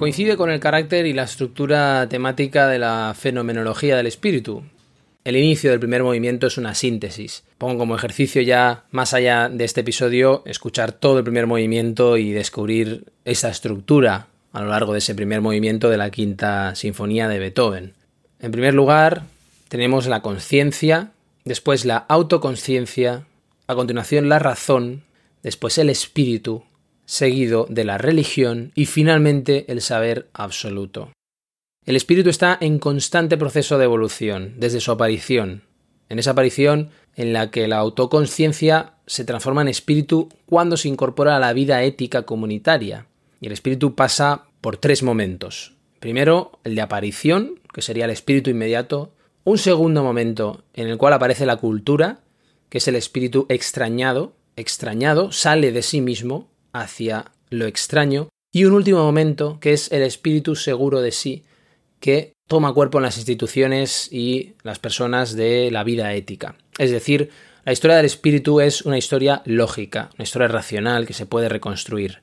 Coincide 0.00 0.38
con 0.38 0.48
el 0.48 0.60
carácter 0.60 1.04
y 1.04 1.12
la 1.12 1.24
estructura 1.24 2.08
temática 2.08 2.66
de 2.68 2.78
la 2.78 3.14
fenomenología 3.14 3.98
del 3.98 4.06
espíritu. 4.06 4.62
El 5.24 5.36
inicio 5.36 5.68
del 5.68 5.78
primer 5.78 6.02
movimiento 6.02 6.46
es 6.46 6.56
una 6.56 6.74
síntesis. 6.74 7.44
Pongo 7.58 7.80
como 7.80 7.96
ejercicio 7.96 8.40
ya, 8.40 8.84
más 8.92 9.12
allá 9.12 9.50
de 9.50 9.62
este 9.62 9.82
episodio, 9.82 10.42
escuchar 10.46 10.92
todo 10.92 11.18
el 11.18 11.24
primer 11.24 11.46
movimiento 11.46 12.16
y 12.16 12.32
descubrir 12.32 13.12
esa 13.26 13.50
estructura 13.50 14.28
a 14.54 14.62
lo 14.62 14.70
largo 14.70 14.94
de 14.94 15.00
ese 15.00 15.14
primer 15.14 15.42
movimiento 15.42 15.90
de 15.90 15.98
la 15.98 16.08
quinta 16.08 16.74
sinfonía 16.76 17.28
de 17.28 17.38
Beethoven. 17.38 17.92
En 18.40 18.52
primer 18.52 18.72
lugar, 18.72 19.24
tenemos 19.68 20.06
la 20.06 20.22
conciencia, 20.22 21.10
después 21.44 21.84
la 21.84 21.98
autoconciencia, 21.98 23.26
a 23.66 23.74
continuación 23.74 24.30
la 24.30 24.38
razón, 24.38 25.02
después 25.42 25.76
el 25.76 25.90
espíritu, 25.90 26.64
seguido 27.10 27.66
de 27.68 27.82
la 27.82 27.98
religión 27.98 28.70
y 28.76 28.86
finalmente 28.86 29.64
el 29.72 29.80
saber 29.80 30.30
absoluto. 30.32 31.10
El 31.84 31.96
espíritu 31.96 32.30
está 32.30 32.56
en 32.60 32.78
constante 32.78 33.36
proceso 33.36 33.78
de 33.78 33.84
evolución 33.84 34.54
desde 34.58 34.80
su 34.80 34.92
aparición, 34.92 35.64
en 36.08 36.20
esa 36.20 36.30
aparición 36.30 36.90
en 37.16 37.32
la 37.32 37.50
que 37.50 37.66
la 37.66 37.78
autoconciencia 37.78 38.94
se 39.08 39.24
transforma 39.24 39.62
en 39.62 39.66
espíritu 39.66 40.28
cuando 40.46 40.76
se 40.76 40.86
incorpora 40.86 41.34
a 41.34 41.40
la 41.40 41.52
vida 41.52 41.82
ética 41.82 42.22
comunitaria. 42.22 43.06
Y 43.40 43.46
el 43.46 43.52
espíritu 43.52 43.96
pasa 43.96 44.44
por 44.60 44.76
tres 44.76 45.02
momentos. 45.02 45.74
Primero, 45.98 46.60
el 46.62 46.76
de 46.76 46.82
aparición, 46.82 47.58
que 47.74 47.82
sería 47.82 48.04
el 48.04 48.12
espíritu 48.12 48.50
inmediato. 48.50 49.12
Un 49.42 49.58
segundo 49.58 50.04
momento 50.04 50.62
en 50.74 50.86
el 50.86 50.96
cual 50.96 51.14
aparece 51.14 51.44
la 51.44 51.56
cultura, 51.56 52.20
que 52.68 52.78
es 52.78 52.86
el 52.86 52.94
espíritu 52.94 53.46
extrañado. 53.48 54.32
Extrañado, 54.54 55.32
sale 55.32 55.72
de 55.72 55.82
sí 55.82 56.00
mismo 56.00 56.49
hacia 56.72 57.32
lo 57.50 57.66
extraño, 57.66 58.28
y 58.52 58.64
un 58.64 58.72
último 58.72 59.02
momento 59.02 59.58
que 59.60 59.72
es 59.72 59.92
el 59.92 60.02
espíritu 60.02 60.56
seguro 60.56 61.00
de 61.00 61.12
sí, 61.12 61.44
que 62.00 62.32
toma 62.48 62.74
cuerpo 62.74 62.98
en 62.98 63.04
las 63.04 63.16
instituciones 63.16 64.12
y 64.12 64.54
las 64.62 64.78
personas 64.78 65.36
de 65.36 65.70
la 65.70 65.84
vida 65.84 66.12
ética. 66.14 66.56
Es 66.78 66.90
decir, 66.90 67.30
la 67.64 67.72
historia 67.72 67.96
del 67.96 68.06
espíritu 68.06 68.60
es 68.60 68.82
una 68.82 68.98
historia 68.98 69.42
lógica, 69.44 70.10
una 70.14 70.24
historia 70.24 70.48
racional 70.48 71.06
que 71.06 71.12
se 71.12 71.26
puede 71.26 71.48
reconstruir. 71.48 72.22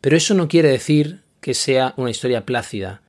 Pero 0.00 0.16
eso 0.16 0.34
no 0.34 0.48
quiere 0.48 0.70
decir 0.70 1.20
que 1.40 1.54
sea 1.54 1.94
una 1.96 2.10
historia 2.10 2.44
plácida. 2.44 3.02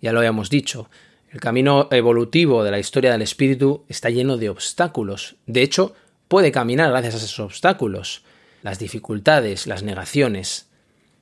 Ya 0.00 0.12
lo 0.12 0.18
habíamos 0.18 0.50
dicho, 0.50 0.88
el 1.30 1.40
camino 1.40 1.88
evolutivo 1.92 2.64
de 2.64 2.70
la 2.70 2.78
historia 2.78 3.12
del 3.12 3.22
espíritu 3.22 3.84
está 3.88 4.10
lleno 4.10 4.36
de 4.36 4.48
obstáculos. 4.48 5.36
De 5.46 5.62
hecho, 5.62 5.94
puede 6.28 6.50
caminar 6.50 6.90
gracias 6.90 7.14
a 7.14 7.18
esos 7.18 7.40
obstáculos 7.40 8.24
las 8.62 8.78
dificultades, 8.78 9.66
las 9.66 9.82
negaciones. 9.82 10.70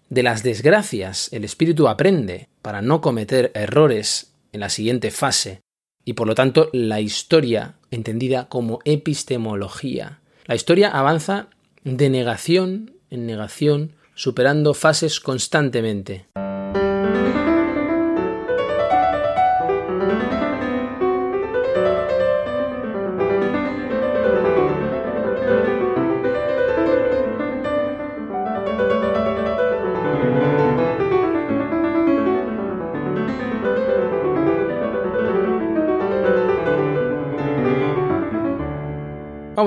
De 0.09 0.23
las 0.23 0.43
desgracias 0.43 1.29
el 1.33 1.45
espíritu 1.45 1.89
aprende 1.89 2.49
para 2.63 2.83
no 2.83 3.01
cometer 3.01 3.51
errores 3.55 4.33
en 4.53 4.61
la 4.61 4.69
siguiente 4.69 5.11
fase 5.11 5.61
y 6.05 6.15
por 6.15 6.27
lo 6.27 6.35
tanto 6.35 6.71
la 6.73 7.01
historia 7.01 7.75
entendida 7.91 8.49
como 8.49 8.81
epistemología. 8.85 10.21
La 10.47 10.55
historia 10.55 10.91
avanza 10.91 11.49
de 11.85 12.11
negación 12.11 12.95
en 13.11 13.27
negación 13.27 13.97
superando 14.15 14.75
fases 14.75 15.21
constantemente. 15.21 16.27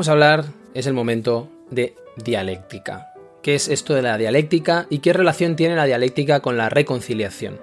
Vamos 0.03 0.09
a 0.09 0.11
hablar 0.11 0.45
es 0.73 0.85
el 0.85 0.93
momento 0.93 1.49
de 1.71 1.95
dialéctica. 2.17 3.13
¿Qué 3.41 3.55
es 3.55 3.69
esto 3.69 3.93
de 3.93 4.01
la 4.01 4.17
dialéctica 4.17 4.85
y 4.89 4.97
qué 4.99 5.13
relación 5.13 5.55
tiene 5.55 5.77
la 5.77 5.85
dialéctica 5.85 6.41
con 6.41 6.57
la 6.57 6.67
reconciliación? 6.67 7.57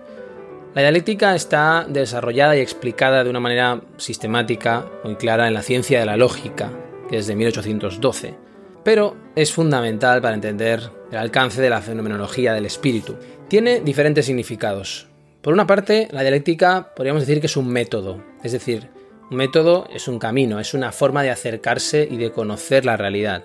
La 0.74 0.81
dialéctica 0.81 1.35
está 1.35 1.85
desarrollada 1.87 2.57
y 2.57 2.61
explicada 2.61 3.24
de 3.24 3.29
una 3.29 3.40
manera 3.40 3.83
sistemática, 3.98 4.87
muy 5.05 5.16
clara, 5.16 5.48
en 5.48 5.53
la 5.53 5.61
ciencia 5.61 6.00
de 6.00 6.07
la 6.07 6.16
lógica, 6.16 6.72
que 7.11 7.18
es 7.18 7.26
de 7.26 7.37
1812, 7.37 8.35
pero 8.85 9.16
es 9.37 9.53
fundamental 9.53 10.22
para 10.22 10.35
entender 10.35 10.90
el 11.12 11.18
alcance 11.18 11.61
de 11.61 11.68
la 11.68 11.83
fenomenología 11.83 12.55
del 12.55 12.64
espíritu. 12.64 13.16
Tiene 13.48 13.81
diferentes 13.81 14.24
significados. 14.24 15.09
Por 15.42 15.53
una 15.53 15.66
parte, 15.66 16.09
la 16.11 16.22
dialéctica 16.22 16.94
podríamos 16.96 17.26
decir 17.26 17.42
que 17.42 17.48
es 17.48 17.57
un 17.59 17.68
método, 17.68 18.24
es 18.42 18.53
decir, 18.53 18.88
un 19.30 19.36
método 19.36 19.86
es 19.92 20.08
un 20.08 20.18
camino, 20.18 20.58
es 20.58 20.74
una 20.74 20.90
forma 20.90 21.22
de 21.22 21.30
acercarse 21.30 22.06
y 22.10 22.16
de 22.16 22.32
conocer 22.32 22.84
la 22.84 22.96
realidad. 22.96 23.44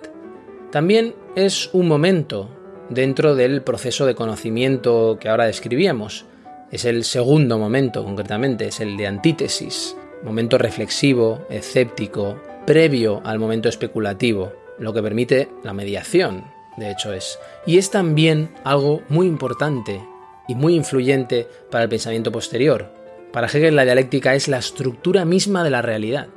También 0.71 1.15
es 1.35 1.69
un 1.73 1.87
momento 1.87 2.49
dentro 2.89 3.35
del 3.35 3.61
proceso 3.61 4.05
de 4.05 4.15
conocimiento 4.15 5.17
que 5.19 5.29
ahora 5.29 5.45
describíamos. 5.45 6.25
Es 6.71 6.85
el 6.85 7.03
segundo 7.03 7.59
momento, 7.59 8.03
concretamente, 8.03 8.67
es 8.67 8.79
el 8.79 8.97
de 8.97 9.07
antítesis, 9.07 9.95
momento 10.23 10.57
reflexivo, 10.57 11.45
escéptico, 11.49 12.41
previo 12.65 13.21
al 13.23 13.37
momento 13.37 13.69
especulativo, 13.69 14.53
lo 14.79 14.91
que 14.91 15.03
permite 15.03 15.49
la 15.63 15.73
mediación, 15.73 16.45
de 16.77 16.91
hecho 16.91 17.13
es. 17.13 17.39
Y 17.67 17.77
es 17.77 17.91
también 17.91 18.49
algo 18.63 19.03
muy 19.07 19.27
importante 19.27 20.01
y 20.47 20.55
muy 20.55 20.75
influyente 20.75 21.47
para 21.69 21.83
el 21.83 21.89
pensamiento 21.89 22.31
posterior. 22.31 23.04
Para 23.35 23.47
Hegel 23.47 23.75
la 23.75 23.83
dialéctica 23.83 24.33
es 24.33 24.47
la 24.47 24.59
estructura 24.59 25.25
misma 25.25 25.65
de 25.65 25.69
la 25.69 25.81
realidad. 25.81 26.29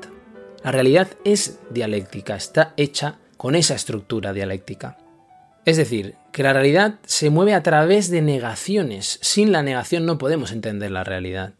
La 0.64 0.72
realidad 0.72 1.06
es 1.24 1.60
dialéctica, 1.70 2.34
está 2.34 2.74
hecha 2.76 3.18
con 3.36 3.54
esa 3.54 3.76
estructura 3.76 4.32
dialéctica. 4.32 4.98
Es 5.64 5.76
decir, 5.76 6.16
que 6.32 6.42
la 6.42 6.52
realidad 6.52 6.96
se 7.06 7.30
mueve 7.30 7.54
a 7.54 7.62
través 7.62 8.10
de 8.10 8.20
negaciones. 8.20 9.20
Sin 9.22 9.52
la 9.52 9.62
negación 9.62 10.06
no 10.06 10.18
podemos 10.18 10.50
entender 10.50 10.90
la 10.90 11.04
realidad. 11.04 11.52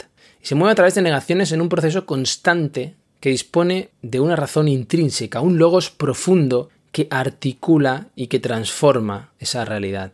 Y 0.42 0.46
se 0.46 0.56
mueve 0.56 0.72
a 0.72 0.74
través 0.74 0.96
de 0.96 1.02
negaciones 1.02 1.52
en 1.52 1.60
un 1.60 1.68
proceso 1.68 2.04
constante 2.04 2.96
que 3.20 3.30
dispone 3.30 3.90
de 4.02 4.18
una 4.18 4.34
razón 4.34 4.66
intrínseca, 4.66 5.40
un 5.40 5.56
logos 5.56 5.88
profundo 5.88 6.68
que 6.90 7.06
articula 7.12 8.08
y 8.16 8.26
que 8.26 8.40
transforma 8.40 9.30
esa 9.38 9.64
realidad. 9.64 10.10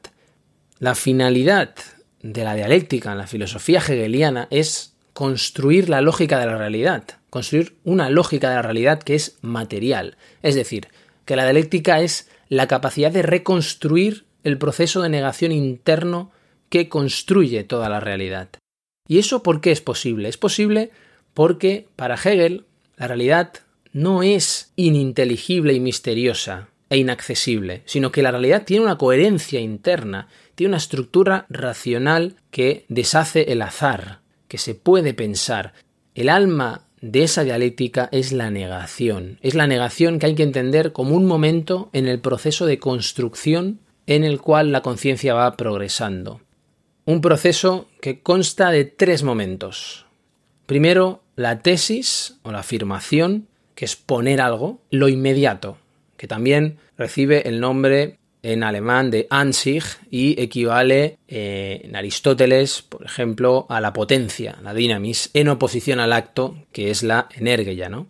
La 0.81 0.95
finalidad 0.95 1.75
de 2.21 2.45
la 2.45 2.55
dialéctica 2.55 3.13
en 3.13 3.17
la 3.17 3.27
filosofía 3.27 3.79
hegeliana 3.79 4.49
es 4.51 4.94
construir 5.15 5.89
la 5.89 6.01
lógica 6.03 6.39
de 6.39 6.47
la 6.47 6.59
realidad, 6.59 7.05
construir 7.31 7.77
una 7.85 8.11
lógica 8.11 8.51
de 8.51 8.57
la 8.57 8.63
realidad 8.63 9.03
que 9.03 9.15
es 9.15 9.39
material, 9.41 10.17
es 10.43 10.57
decir, 10.57 10.89
que 11.25 11.37
la 11.37 11.45
dialéctica 11.45 12.01
es 12.01 12.29
la 12.49 12.69
capacidad 12.69 13.11
de 13.11 13.23
reconstruir 13.23 14.27
el 14.43 14.59
proceso 14.59 15.01
de 15.01 15.09
negación 15.09 15.53
interno 15.53 16.31
que 16.69 16.89
construye 16.89 17.65
toda 17.65 17.89
la 17.89 18.01
realidad. 18.01 18.49
¿Y 19.09 19.19
eso 19.19 19.43
por 19.43 19.61
qué 19.61 19.71
es 19.71 19.81
posible? 19.81 20.29
Es 20.29 20.37
posible 20.37 20.91
porque 21.33 21.87
para 21.97 22.17
Hegel 22.17 22.65
la 22.97 23.07
realidad 23.07 23.53
no 23.93 24.23
es 24.23 24.73
ininteligible 24.77 25.73
y 25.73 25.81
misteriosa 25.81 26.69
e 26.91 26.99
inaccesible, 26.99 27.83
sino 27.87 28.11
que 28.11 28.23
la 28.23 28.33
realidad 28.33 28.65
tiene 28.65 28.85
una 28.85 28.99
coherencia 28.99 29.61
interna, 29.61 30.29
tiene 30.57 30.71
una 30.71 30.79
estructura 30.79 31.47
racional 31.49 32.37
que 32.51 32.85
deshace 32.89 33.53
el 33.53 33.63
azar, 33.63 34.24
que 34.55 34.59
se 34.59 34.77
puede 34.77 35.15
pensar. 35.15 35.73
El 36.15 36.29
alma 36.29 36.83
de 37.01 37.25
esa 37.25 37.43
dialéctica 37.43 38.09
es 38.13 38.31
la 38.31 38.53
negación. 38.53 39.37
Es 39.43 39.57
la 39.57 39.67
negación 39.67 40.21
que 40.21 40.27
hay 40.27 40.37
que 40.37 40.45
entender 40.45 40.93
como 40.93 41.17
un 41.17 41.27
momento 41.27 41.91
en 41.93 42.07
el 42.07 42.21
proceso 42.21 42.65
de 42.65 42.79
construcción 42.79 43.81
en 44.07 44.23
el 44.23 44.41
cual 44.41 44.71
la 44.71 44.81
conciencia 44.81 45.35
va 45.35 45.57
progresando. 45.57 46.41
Un 47.05 47.21
proceso 47.21 47.89
que 48.01 48.21
consta 48.21 48.71
de 48.71 48.85
tres 48.85 49.25
momentos. 49.25 50.07
Primero, 50.67 51.25
la 51.35 51.59
tesis 51.59 52.37
o 52.45 52.53
la 52.53 52.61
afirmación, 52.61 53.49
que 53.75 53.87
es 53.87 53.97
poner 53.97 54.41
algo, 54.41 54.79
lo 54.89 55.09
inmediato, 55.09 55.79
que 56.17 56.29
también 56.29 56.79
recibe 56.97 57.49
el 57.49 57.59
nombre 57.59 58.21
en 58.45 58.63
alemán 58.63 59.11
de 59.11 59.27
Ansich 59.31 59.99
y 60.11 60.41
equivale 60.41 61.17
eh, 61.29 61.81
en 61.83 61.97
Aristóteles, 61.97 62.83
por 62.83 63.03
ejemplo, 63.03 63.65
a 63.71 63.81
la 63.81 63.95
potencia, 63.95 64.59
la 64.63 64.75
dynamis, 64.75 65.31
en 65.33 65.49
oposición 65.49 65.99
al 65.99 66.13
acto, 66.13 66.55
que 66.71 66.91
es 66.91 67.03
la 67.03 67.29
energía, 67.35 67.89
¿no? 67.89 68.07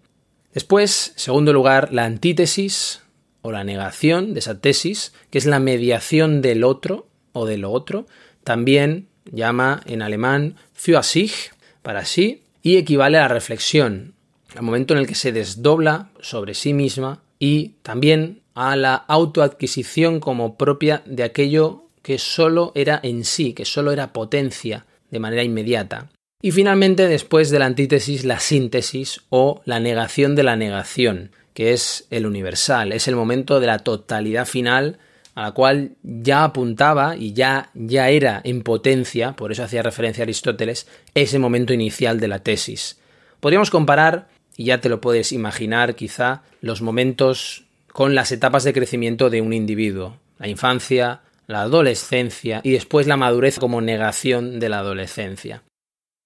Después, 0.53 1.13
segundo 1.15 1.53
lugar, 1.53 1.93
la 1.93 2.05
antítesis 2.05 3.03
o 3.43 3.53
la 3.53 3.63
negación 3.63 4.35
de 4.35 4.41
esa 4.41 4.61
tesis, 4.61 5.13
que 5.31 5.39
es 5.39 5.47
la 5.47 5.61
mediación 5.61 6.43
del 6.43 6.65
otro 6.65 7.07
o 7.33 7.47
de 7.47 7.57
lo 7.57 7.71
otro, 7.71 8.07
también 8.43 9.07
llama 9.31 9.83
en 9.87 10.03
alemán 10.03 10.57
für 10.73 11.03
sich, 11.05 11.53
para 11.83 12.05
sí, 12.05 12.43
y 12.61 12.77
equivale 12.77 13.19
a 13.19 13.23
la 13.23 13.29
reflexión, 13.29 14.15
al 14.57 14.63
momento 14.63 14.95
en 14.95 15.01
el 15.01 15.07
que 15.07 15.15
se 15.15 15.31
desdobla 15.31 16.11
sobre 16.21 16.55
sí 16.55 16.73
misma 16.75 17.23
y 17.39 17.75
también 17.83 18.41
a 18.55 18.77
la 18.77 18.95
autoadquisición 18.95 20.21
como 20.21 20.57
propia 20.57 21.03
de 21.07 21.25
aquello 21.25 21.85
que 22.03 22.19
solo 22.19 22.73
era 22.75 23.01
en 23.03 23.25
sí, 23.25 23.53
que 23.53 23.65
solo 23.65 23.93
era 23.93 24.13
potencia 24.13 24.87
de 25.11 25.19
manera 25.19 25.43
inmediata. 25.43 26.11
Y 26.43 26.51
finalmente, 26.51 27.09
después 27.09 27.51
de 27.51 27.59
la 27.59 27.67
antítesis, 27.67 28.25
la 28.25 28.39
síntesis 28.39 29.23
o 29.31 29.63
la 29.65 29.81
negación 29.81 30.35
de 30.35 30.43
la 30.43 30.57
negación, 30.57 31.31
que 31.55 31.73
es 31.73 32.07
el 32.11 32.27
universal, 32.27 32.93
es 32.93 33.09
el 33.09 33.17
momento 33.17 33.61
de 33.61 33.67
la 33.67 33.79
totalidad 33.79 34.47
final 34.47 34.99
a 35.35 35.43
la 35.43 35.53
cual 35.53 35.93
ya 36.03 36.45
apuntaba 36.45 37.17
y 37.17 37.33
ya, 37.33 37.71
ya 37.75 38.09
era 38.11 38.41
en 38.45 38.63
potencia, 38.63 39.33
por 39.33 39.53
eso 39.53 39.65
hacía 39.65 39.83
referencia 39.83 40.23
a 40.23 40.27
Aristóteles, 40.27 40.87
ese 41.15 41.39
momento 41.39 41.73
inicial 41.73 42.21
de 42.21 42.29
la 42.29 42.41
tesis. 42.41 43.01
Podríamos 43.41 43.71
comparar, 43.71 44.29
y 44.57 44.67
ya 44.67 44.81
te 44.81 44.89
lo 44.89 45.01
puedes 45.01 45.33
imaginar 45.33 45.97
quizá, 45.97 46.43
los 46.61 46.83
momentos 46.83 47.64
con 47.95 48.17
las 48.17 48.33
etapas 48.33 48.65
de 48.65 48.73
crecimiento 48.73 49.31
de 49.31 49.41
un 49.41 49.53
individuo, 49.53 50.19
la 50.39 50.49
infancia, 50.49 51.21
la 51.47 51.61
adolescencia 51.61 52.61
y 52.65 52.73
después 52.73 53.07
la 53.07 53.17
madurez 53.17 53.61
como 53.61 53.81
negación 53.81 54.59
de 54.59 54.69
la 54.69 54.81
adolescencia. 54.81 55.63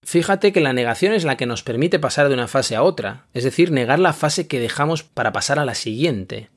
Fíjate 0.03 0.55
que 0.55 0.63
la 0.63 0.73
negación 0.73 1.13
es 1.13 1.25
la 1.25 1.37
que 1.37 1.45
nos 1.45 1.63
permite 1.63 1.99
pasar 1.99 2.29
de 2.29 2.35
una 2.35 2.49
fase 2.49 2.75
a 2.75 2.83
otra, 2.83 3.27
es 3.35 3.45
decir, 3.45 3.71
negar 3.71 3.99
la 3.99 4.15
fase 4.15 4.49
que 4.49 4.61
dejamos 4.61 5.03
para 5.03 5.31
pasar 5.35 5.59
a 5.59 5.67
la 5.67 5.75
siguiente. 5.75 6.49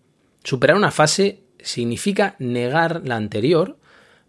Superar 0.45 0.78
una 0.78 0.91
fase 0.91 1.41
significa 1.60 2.38
negar 2.39 3.02
la 3.04 3.17
anterior, 3.17 3.78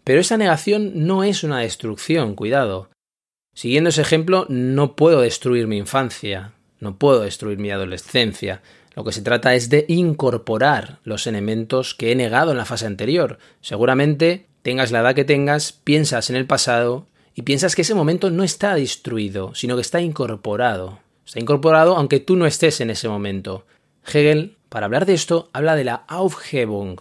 pero 0.03 0.19
esa 0.19 0.35
negación 0.35 0.91
no 1.07 1.23
es 1.23 1.45
una 1.45 1.59
destrucción, 1.59 2.35
cuidado. 2.35 2.89
Siguiendo 3.55 3.89
ese 3.89 4.01
ejemplo, 4.01 4.47
no 4.49 4.97
puedo 4.97 5.21
destruir 5.21 5.65
mi 5.65 5.77
infancia, 5.77 6.51
no 6.81 6.97
puedo 6.97 7.21
destruir 7.21 7.57
mi 7.57 7.71
adolescencia, 7.71 8.61
lo 8.95 9.03
que 9.03 9.11
se 9.11 9.21
trata 9.21 9.55
es 9.55 9.69
de 9.69 9.85
incorporar 9.87 10.99
los 11.03 11.25
elementos 11.27 11.95
que 11.95 12.11
he 12.11 12.15
negado 12.15 12.51
en 12.51 12.57
la 12.57 12.65
fase 12.65 12.85
anterior. 12.85 13.39
Seguramente 13.61 14.47
tengas 14.61 14.91
la 14.91 14.99
edad 14.99 15.15
que 15.15 15.25
tengas, 15.25 15.71
piensas 15.71 16.29
en 16.29 16.35
el 16.35 16.45
pasado 16.45 17.07
y 17.35 17.41
piensas 17.41 17.75
que 17.75 17.81
ese 17.81 17.95
momento 17.95 18.29
no 18.29 18.43
está 18.43 18.75
destruido, 18.75 19.55
sino 19.55 19.75
que 19.75 19.81
está 19.81 20.01
incorporado. 20.01 20.99
Está 21.25 21.39
incorporado 21.39 21.97
aunque 21.97 22.19
tú 22.19 22.35
no 22.35 22.45
estés 22.45 22.81
en 22.81 22.89
ese 22.89 23.09
momento. 23.09 23.65
Hegel, 24.05 24.57
para 24.69 24.85
hablar 24.85 25.05
de 25.05 25.13
esto, 25.13 25.49
habla 25.53 25.75
de 25.75 25.85
la 25.85 26.03
Aufhebung. 26.07 26.99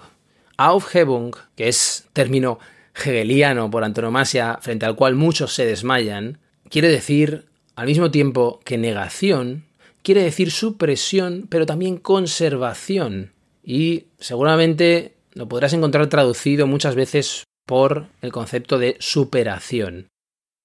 Aufhebung, 0.57 1.35
que 1.57 1.69
es 1.69 2.07
término 2.13 2.59
hegeliano 2.95 3.71
por 3.71 3.85
antonomasia 3.85 4.59
frente 4.61 4.87
al 4.87 4.97
cual 4.97 5.15
muchos 5.15 5.55
se 5.55 5.67
desmayan, 5.67 6.39
quiere 6.69 6.89
decir 6.89 7.47
al 7.75 7.87
mismo 7.87 8.11
tiempo 8.11 8.61
que 8.65 8.79
negación, 8.79 9.65
quiere 10.03 10.23
decir 10.23 10.51
supresión, 10.51 11.47
pero 11.49 11.67
también 11.67 11.97
conservación. 11.97 13.33
Y 13.65 14.07
seguramente 14.19 15.15
lo 15.35 15.49
podrás 15.49 15.73
encontrar 15.73 16.09
traducido 16.09 16.67
muchas 16.67 16.95
veces 16.95 17.45
por 17.67 18.07
el 18.21 18.33
concepto 18.33 18.79
de 18.79 18.97
superación. 18.99 20.09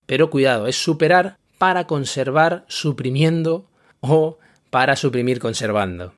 Pero 0.05 0.29
cuidado, 0.29 0.67
es 0.67 0.75
superar 0.75 1.37
para 1.57 1.85
conservar 1.85 2.65
suprimiendo 2.67 3.69
o 3.99 4.37
para 4.69 4.95
suprimir 4.95 5.39
conservando. 5.39 6.13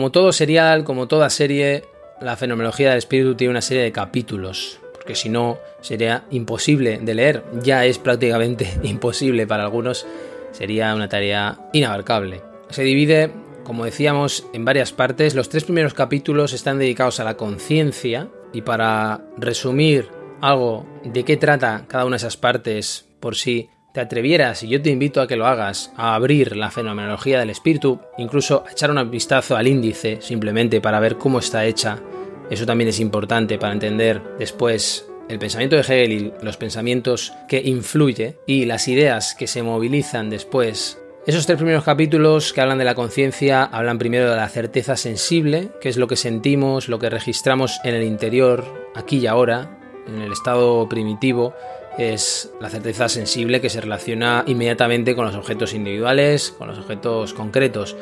Como 0.00 0.12
todo 0.12 0.32
serial, 0.32 0.82
como 0.84 1.08
toda 1.08 1.28
serie, 1.28 1.84
la 2.22 2.34
fenomenología 2.34 2.88
del 2.88 2.96
espíritu 2.96 3.34
tiene 3.34 3.50
una 3.50 3.60
serie 3.60 3.82
de 3.82 3.92
capítulos, 3.92 4.80
que 5.06 5.14
si 5.14 5.28
no 5.28 5.58
sería 5.82 6.24
imposible 6.30 6.98
de 7.02 7.14
leer, 7.14 7.44
ya 7.62 7.84
es 7.84 7.98
prácticamente 7.98 8.66
imposible 8.82 9.46
para 9.46 9.64
algunos, 9.64 10.06
sería 10.52 10.94
una 10.94 11.10
tarea 11.10 11.68
inabarcable. 11.74 12.40
Se 12.70 12.82
divide, 12.82 13.30
como 13.62 13.84
decíamos, 13.84 14.46
en 14.54 14.64
varias 14.64 14.90
partes. 14.90 15.34
Los 15.34 15.50
tres 15.50 15.64
primeros 15.64 15.92
capítulos 15.92 16.54
están 16.54 16.78
dedicados 16.78 17.20
a 17.20 17.24
la 17.24 17.36
conciencia 17.36 18.30
y 18.54 18.62
para 18.62 19.20
resumir 19.36 20.08
algo 20.40 20.86
de 21.04 21.26
qué 21.26 21.36
trata 21.36 21.84
cada 21.88 22.06
una 22.06 22.14
de 22.14 22.20
esas 22.20 22.38
partes, 22.38 23.04
por 23.20 23.36
si 23.36 23.68
te 23.92 24.00
atrevieras, 24.00 24.62
y 24.62 24.68
yo 24.68 24.80
te 24.80 24.90
invito 24.90 25.20
a 25.20 25.26
que 25.26 25.36
lo 25.36 25.46
hagas, 25.46 25.92
a 25.96 26.14
abrir 26.14 26.56
la 26.56 26.70
fenomenología 26.70 27.40
del 27.40 27.50
espíritu, 27.50 28.00
incluso 28.18 28.64
a 28.66 28.72
echar 28.72 28.90
un 28.90 29.10
vistazo 29.10 29.56
al 29.56 29.66
índice 29.66 30.18
simplemente 30.20 30.80
para 30.80 31.00
ver 31.00 31.16
cómo 31.16 31.38
está 31.38 31.64
hecha. 31.64 31.98
Eso 32.50 32.66
también 32.66 32.88
es 32.88 33.00
importante 33.00 33.58
para 33.58 33.72
entender 33.72 34.22
después 34.38 35.06
el 35.28 35.38
pensamiento 35.38 35.76
de 35.76 35.82
Hegel 35.82 36.12
y 36.12 36.32
los 36.42 36.56
pensamientos 36.56 37.32
que 37.48 37.62
influye 37.64 38.38
y 38.46 38.64
las 38.64 38.88
ideas 38.88 39.34
que 39.34 39.46
se 39.46 39.62
movilizan 39.62 40.30
después. 40.30 41.00
Esos 41.26 41.46
tres 41.46 41.58
primeros 41.58 41.84
capítulos 41.84 42.52
que 42.52 42.60
hablan 42.60 42.78
de 42.78 42.84
la 42.84 42.94
conciencia 42.94 43.62
hablan 43.62 43.98
primero 43.98 44.30
de 44.30 44.36
la 44.36 44.48
certeza 44.48 44.96
sensible, 44.96 45.68
que 45.80 45.88
es 45.88 45.96
lo 45.96 46.08
que 46.08 46.16
sentimos, 46.16 46.88
lo 46.88 46.98
que 46.98 47.10
registramos 47.10 47.78
en 47.84 47.94
el 47.94 48.02
interior, 48.02 48.64
aquí 48.96 49.18
y 49.18 49.26
ahora, 49.26 49.78
en 50.08 50.22
el 50.22 50.32
estado 50.32 50.88
primitivo, 50.88 51.54
es 51.98 52.50
la 52.60 52.70
certeza 52.70 53.08
sensible 53.08 53.60
que 53.60 53.70
se 53.70 53.80
relaciona 53.80 54.44
inmediatamente 54.46 55.14
con 55.14 55.26
los 55.26 55.34
objetos 55.34 55.74
individuales, 55.74 56.54
con 56.56 56.68
los 56.68 56.78
objetos 56.78 57.34
concretos. 57.34 57.96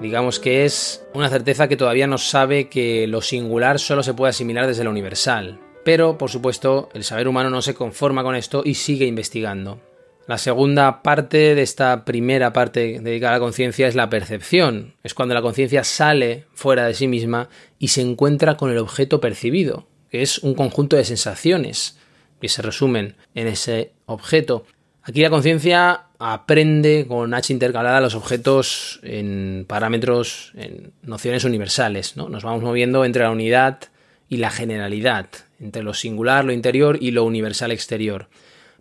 Digamos 0.00 0.38
que 0.38 0.64
es 0.64 1.06
una 1.14 1.28
certeza 1.28 1.68
que 1.68 1.76
todavía 1.76 2.06
no 2.06 2.18
sabe 2.18 2.68
que 2.68 3.06
lo 3.06 3.22
singular 3.22 3.78
solo 3.78 4.02
se 4.02 4.14
puede 4.14 4.30
asimilar 4.30 4.66
desde 4.66 4.84
lo 4.84 4.90
universal. 4.90 5.60
Pero, 5.84 6.18
por 6.18 6.30
supuesto, 6.30 6.88
el 6.94 7.04
saber 7.04 7.28
humano 7.28 7.48
no 7.48 7.62
se 7.62 7.74
conforma 7.74 8.22
con 8.22 8.34
esto 8.34 8.62
y 8.64 8.74
sigue 8.74 9.06
investigando. 9.06 9.80
La 10.26 10.38
segunda 10.38 11.02
parte 11.02 11.54
de 11.54 11.62
esta 11.62 12.04
primera 12.04 12.52
parte 12.52 12.98
dedicada 13.00 13.36
a 13.36 13.38
la 13.38 13.44
conciencia 13.44 13.86
es 13.86 13.94
la 13.94 14.10
percepción. 14.10 14.94
Es 15.04 15.14
cuando 15.14 15.34
la 15.34 15.42
conciencia 15.42 15.84
sale 15.84 16.46
fuera 16.52 16.84
de 16.84 16.94
sí 16.94 17.06
misma 17.06 17.48
y 17.78 17.88
se 17.88 18.00
encuentra 18.00 18.56
con 18.56 18.72
el 18.72 18.78
objeto 18.78 19.20
percibido, 19.20 19.86
que 20.10 20.22
es 20.22 20.40
un 20.40 20.54
conjunto 20.54 20.96
de 20.96 21.04
sensaciones 21.04 21.96
que 22.40 22.48
se 22.48 22.62
resumen 22.62 23.16
en 23.34 23.46
ese 23.46 23.92
objeto. 24.06 24.64
Aquí 25.02 25.22
la 25.22 25.30
conciencia 25.30 26.06
aprende 26.18 27.06
con 27.06 27.32
H 27.34 27.52
intercalada 27.52 28.00
los 28.00 28.14
objetos 28.14 29.00
en 29.02 29.64
parámetros, 29.68 30.52
en 30.56 30.92
nociones 31.02 31.44
universales. 31.44 32.16
¿no? 32.16 32.28
Nos 32.28 32.42
vamos 32.42 32.62
moviendo 32.62 33.04
entre 33.04 33.22
la 33.22 33.30
unidad 33.30 33.80
y 34.28 34.38
la 34.38 34.50
generalidad, 34.50 35.28
entre 35.60 35.82
lo 35.82 35.94
singular, 35.94 36.44
lo 36.44 36.52
interior 36.52 36.98
y 37.00 37.12
lo 37.12 37.24
universal 37.24 37.70
exterior. 37.70 38.28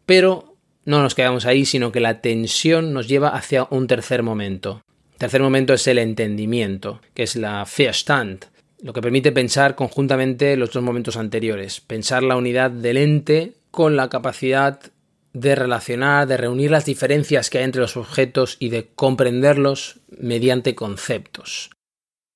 Pero 0.06 0.56
no 0.86 1.02
nos 1.02 1.16
quedamos 1.16 1.46
ahí, 1.46 1.66
sino 1.66 1.92
que 1.92 2.00
la 2.00 2.22
tensión 2.22 2.94
nos 2.94 3.08
lleva 3.08 3.30
hacia 3.30 3.68
un 3.70 3.88
tercer 3.88 4.24
momento. 4.24 4.84
El 5.14 5.20
tercer 5.20 5.42
momento 5.42 5.74
es 5.74 5.88
el 5.88 5.98
entendimiento, 5.98 7.02
que 7.14 7.24
es 7.24 7.36
la 7.36 7.66
Verstand, 7.78 8.46
lo 8.82 8.94
que 8.94 9.02
permite 9.02 9.32
pensar 9.32 9.76
conjuntamente 9.76 10.58
los 10.58 10.72
dos 10.72 10.84
momentos 10.84 11.18
anteriores, 11.18 11.82
pensar 11.82 12.24
la 12.24 12.36
unidad 12.36 12.72
del 12.72 12.98
ente 12.98 13.54
con 13.72 13.96
la 13.96 14.10
capacidad 14.10 14.80
de 15.34 15.56
relacionar, 15.56 16.28
de 16.28 16.38
reunir 16.38 16.72
las 16.72 16.86
diferencias 16.86 17.50
que 17.50 17.58
hay 17.58 17.66
entre 17.66 17.82
los 17.82 17.98
objetos 17.98 18.56
y 18.60 18.70
de 18.70 18.88
comprenderlos 18.96 20.00
mediante 20.08 20.76
conceptos. 20.76 21.72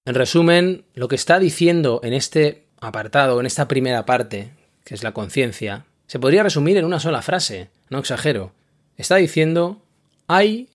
En 0.05 0.15
resumen, 0.15 0.83
lo 0.95 1.07
que 1.07 1.15
está 1.15 1.39
diciendo 1.39 2.01
en 2.03 2.13
este 2.13 2.65
apartado, 2.81 3.39
en 3.39 3.45
esta 3.45 3.67
primera 3.67 4.05
parte, 4.05 4.51
que 4.83 4.95
es 4.95 5.03
la 5.03 5.13
conciencia, 5.13 5.85
se 6.07 6.19
podría 6.19 6.43
resumir 6.43 6.77
en 6.77 6.85
una 6.85 6.99
sola 6.99 7.21
frase, 7.21 7.69
no 7.89 7.99
exagero. 7.99 8.51
Está 8.97 9.15
diciendo, 9.17 9.81
hay 10.27 10.69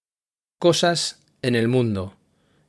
cosas 0.59 1.21
en 1.43 1.57
el 1.57 1.69
mundo, 1.69 2.15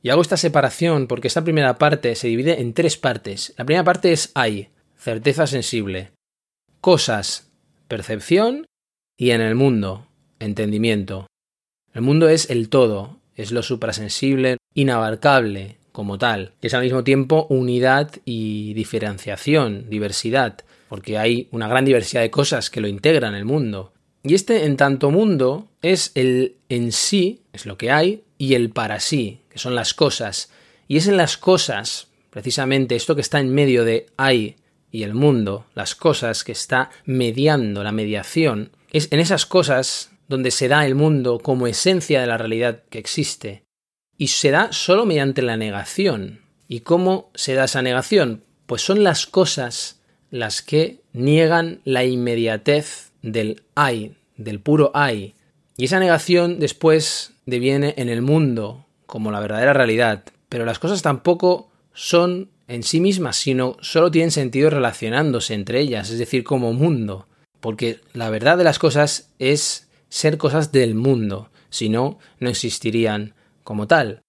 y 0.05 0.11
hago 0.11 0.21
esta 0.21 0.37
separación 0.37 1.07
porque 1.07 1.27
esta 1.27 1.43
primera 1.43 1.79
parte 1.79 2.13
se 2.13 2.27
divide 2.27 2.61
en 2.61 2.75
tres 2.75 2.95
partes. 2.95 3.55
La 3.57 3.65
primera 3.65 3.83
parte 3.83 4.11
es 4.11 4.29
hay, 4.35 4.67
certeza 4.95 5.47
sensible, 5.47 6.11
cosas, 6.79 7.49
percepción 7.87 8.67
y 9.17 9.31
en 9.31 9.41
el 9.41 9.55
mundo, 9.55 10.05
entendimiento. 10.39 11.25
El 11.91 12.03
mundo 12.03 12.29
es 12.29 12.51
el 12.51 12.69
todo, 12.69 13.17
es 13.35 13.51
lo 13.51 13.63
suprasensible, 13.63 14.57
inabarcable 14.75 15.77
como 15.91 16.19
tal, 16.19 16.53
es 16.61 16.75
al 16.75 16.83
mismo 16.83 17.03
tiempo 17.03 17.47
unidad 17.49 18.11
y 18.25 18.75
diferenciación, 18.75 19.89
diversidad, 19.89 20.59
porque 20.87 21.17
hay 21.17 21.47
una 21.49 21.67
gran 21.67 21.83
diversidad 21.83 22.21
de 22.21 22.29
cosas 22.29 22.69
que 22.69 22.79
lo 22.79 22.87
integran 22.87 23.33
el 23.33 23.45
mundo. 23.45 23.91
Y 24.21 24.35
este 24.35 24.65
en 24.65 24.77
tanto 24.77 25.09
mundo 25.09 25.67
es 25.81 26.11
el 26.13 26.57
en 26.69 26.91
sí, 26.91 27.41
es 27.53 27.65
lo 27.65 27.75
que 27.75 27.89
hay, 27.89 28.21
y 28.37 28.53
el 28.53 28.69
para 28.69 28.99
sí, 28.99 29.39
que 29.55 29.59
son 29.59 29.73
las 29.73 29.93
cosas. 29.93 30.49
Y 30.89 30.97
es 30.97 31.07
en 31.07 31.15
las 31.15 31.37
cosas, 31.37 32.09
precisamente 32.29 32.97
esto 32.97 33.15
que 33.15 33.21
está 33.21 33.39
en 33.39 33.53
medio 33.53 33.85
de 33.85 34.07
hay 34.17 34.57
y 34.91 35.03
el 35.03 35.13
mundo, 35.13 35.65
las 35.75 35.95
cosas 35.95 36.43
que 36.43 36.51
está 36.51 36.89
mediando, 37.05 37.81
la 37.81 37.93
mediación, 37.93 38.71
es 38.91 39.07
en 39.13 39.21
esas 39.21 39.45
cosas 39.45 40.11
donde 40.27 40.51
se 40.51 40.67
da 40.67 40.85
el 40.85 40.93
mundo 40.93 41.39
como 41.39 41.67
esencia 41.67 42.19
de 42.19 42.27
la 42.27 42.37
realidad 42.37 42.83
que 42.89 42.99
existe. 42.99 43.63
Y 44.17 44.27
se 44.27 44.51
da 44.51 44.73
solo 44.73 45.05
mediante 45.05 45.41
la 45.41 45.55
negación. 45.55 46.41
¿Y 46.67 46.81
cómo 46.81 47.31
se 47.33 47.53
da 47.53 47.63
esa 47.63 47.81
negación? 47.81 48.43
Pues 48.65 48.81
son 48.81 49.05
las 49.05 49.25
cosas 49.25 50.01
las 50.31 50.61
que 50.61 50.99
niegan 51.13 51.79
la 51.85 52.03
inmediatez 52.03 53.13
del 53.21 53.63
hay, 53.73 54.17
del 54.35 54.59
puro 54.59 54.91
hay. 54.93 55.33
Y 55.77 55.85
esa 55.85 55.99
negación 56.01 56.59
después 56.59 57.31
deviene 57.45 57.93
en 57.95 58.09
el 58.09 58.21
mundo 58.21 58.84
como 59.05 59.31
la 59.31 59.39
verdadera 59.39 59.73
realidad, 59.73 60.23
pero 60.49 60.65
las 60.65 60.79
cosas 60.79 61.01
tampoco 61.01 61.69
son 61.93 62.49
en 62.67 62.83
sí 62.83 62.99
mismas, 62.99 63.35
sino 63.35 63.77
solo 63.81 64.11
tienen 64.11 64.31
sentido 64.31 64.69
relacionándose 64.69 65.53
entre 65.53 65.79
ellas, 65.79 66.09
es 66.09 66.19
decir, 66.19 66.43
como 66.43 66.73
mundo, 66.73 67.27
porque 67.59 68.01
la 68.13 68.29
verdad 68.29 68.57
de 68.57 68.63
las 68.63 68.79
cosas 68.79 69.33
es 69.39 69.89
ser 70.09 70.37
cosas 70.37 70.71
del 70.71 70.95
mundo, 70.95 71.49
si 71.69 71.89
no, 71.89 72.19
no 72.39 72.49
existirían 72.49 73.33
como 73.63 73.87
tal. 73.87 74.21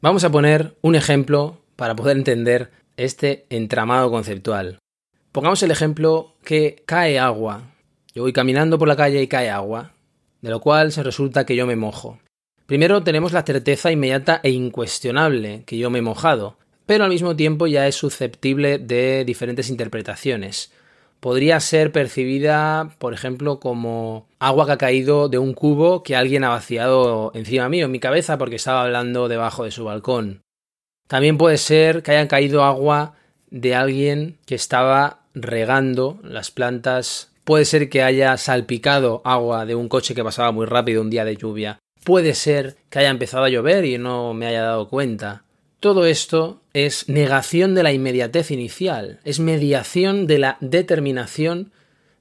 Vamos 0.00 0.24
a 0.24 0.30
poner 0.30 0.76
un 0.82 0.94
ejemplo 0.94 1.60
para 1.76 1.94
poder 1.94 2.16
entender 2.16 2.70
este 2.96 3.46
entramado 3.50 4.10
conceptual. 4.10 4.78
Pongamos 5.30 5.62
el 5.62 5.70
ejemplo 5.70 6.34
que 6.44 6.82
cae 6.86 7.18
agua. 7.18 7.62
Yo 8.14 8.22
voy 8.22 8.32
caminando 8.32 8.78
por 8.78 8.88
la 8.88 8.96
calle 8.96 9.22
y 9.22 9.28
cae 9.28 9.48
agua, 9.48 9.92
de 10.40 10.50
lo 10.50 10.60
cual 10.60 10.92
se 10.92 11.02
resulta 11.02 11.46
que 11.46 11.56
yo 11.56 11.66
me 11.66 11.76
mojo. 11.76 12.18
Primero 12.66 13.02
tenemos 13.02 13.32
la 13.32 13.42
certeza 13.42 13.90
inmediata 13.90 14.40
e 14.42 14.50
incuestionable 14.50 15.64
que 15.66 15.78
yo 15.78 15.90
me 15.90 15.98
he 15.98 16.02
mojado, 16.02 16.56
pero 16.86 17.04
al 17.04 17.10
mismo 17.10 17.36
tiempo 17.36 17.66
ya 17.66 17.86
es 17.86 17.94
susceptible 17.94 18.78
de 18.78 19.24
diferentes 19.24 19.68
interpretaciones. 19.68 20.72
Podría 21.20 21.60
ser 21.60 21.92
percibida, 21.92 22.96
por 22.98 23.14
ejemplo, 23.14 23.60
como 23.60 24.26
agua 24.40 24.66
que 24.66 24.72
ha 24.72 24.78
caído 24.78 25.28
de 25.28 25.38
un 25.38 25.54
cubo 25.54 26.02
que 26.02 26.16
alguien 26.16 26.42
ha 26.42 26.48
vaciado 26.48 27.30
encima 27.34 27.68
mío, 27.68 27.86
en 27.86 27.92
mi 27.92 28.00
cabeza, 28.00 28.38
porque 28.38 28.56
estaba 28.56 28.82
hablando 28.82 29.28
debajo 29.28 29.62
de 29.62 29.70
su 29.70 29.84
balcón. 29.84 30.42
También 31.06 31.38
puede 31.38 31.58
ser 31.58 32.02
que 32.02 32.10
haya 32.10 32.26
caído 32.26 32.64
agua 32.64 33.14
de 33.50 33.74
alguien 33.74 34.38
que 34.46 34.54
estaba 34.56 35.20
regando 35.34 36.18
las 36.24 36.50
plantas. 36.50 37.30
Puede 37.44 37.66
ser 37.66 37.88
que 37.88 38.02
haya 38.02 38.36
salpicado 38.36 39.22
agua 39.24 39.64
de 39.66 39.74
un 39.74 39.88
coche 39.88 40.14
que 40.14 40.24
pasaba 40.24 40.52
muy 40.52 40.66
rápido 40.66 41.02
un 41.02 41.10
día 41.10 41.24
de 41.24 41.36
lluvia. 41.36 41.78
Puede 42.04 42.34
ser 42.34 42.76
que 42.90 42.98
haya 42.98 43.10
empezado 43.10 43.44
a 43.44 43.48
llover 43.48 43.84
y 43.84 43.96
no 43.96 44.34
me 44.34 44.46
haya 44.46 44.62
dado 44.62 44.88
cuenta. 44.88 45.44
Todo 45.78 46.04
esto 46.04 46.60
es 46.72 47.08
negación 47.08 47.74
de 47.74 47.82
la 47.82 47.92
inmediatez 47.92 48.50
inicial, 48.50 49.20
es 49.24 49.40
mediación 49.40 50.26
de 50.26 50.38
la 50.38 50.56
determinación 50.60 51.72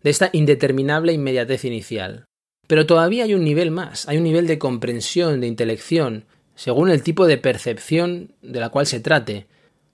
de 0.03 0.09
esta 0.09 0.29
indeterminable 0.33 1.13
inmediatez 1.13 1.65
inicial. 1.65 2.25
Pero 2.67 2.85
todavía 2.85 3.23
hay 3.23 3.33
un 3.33 3.43
nivel 3.43 3.71
más, 3.71 4.07
hay 4.07 4.17
un 4.17 4.23
nivel 4.23 4.47
de 4.47 4.59
comprensión, 4.59 5.41
de 5.41 5.47
intelección, 5.47 6.25
según 6.55 6.89
el 6.89 7.03
tipo 7.03 7.25
de 7.25 7.37
percepción 7.37 8.33
de 8.41 8.59
la 8.59 8.69
cual 8.69 8.85
se 8.85 8.99
trate. 8.99 9.47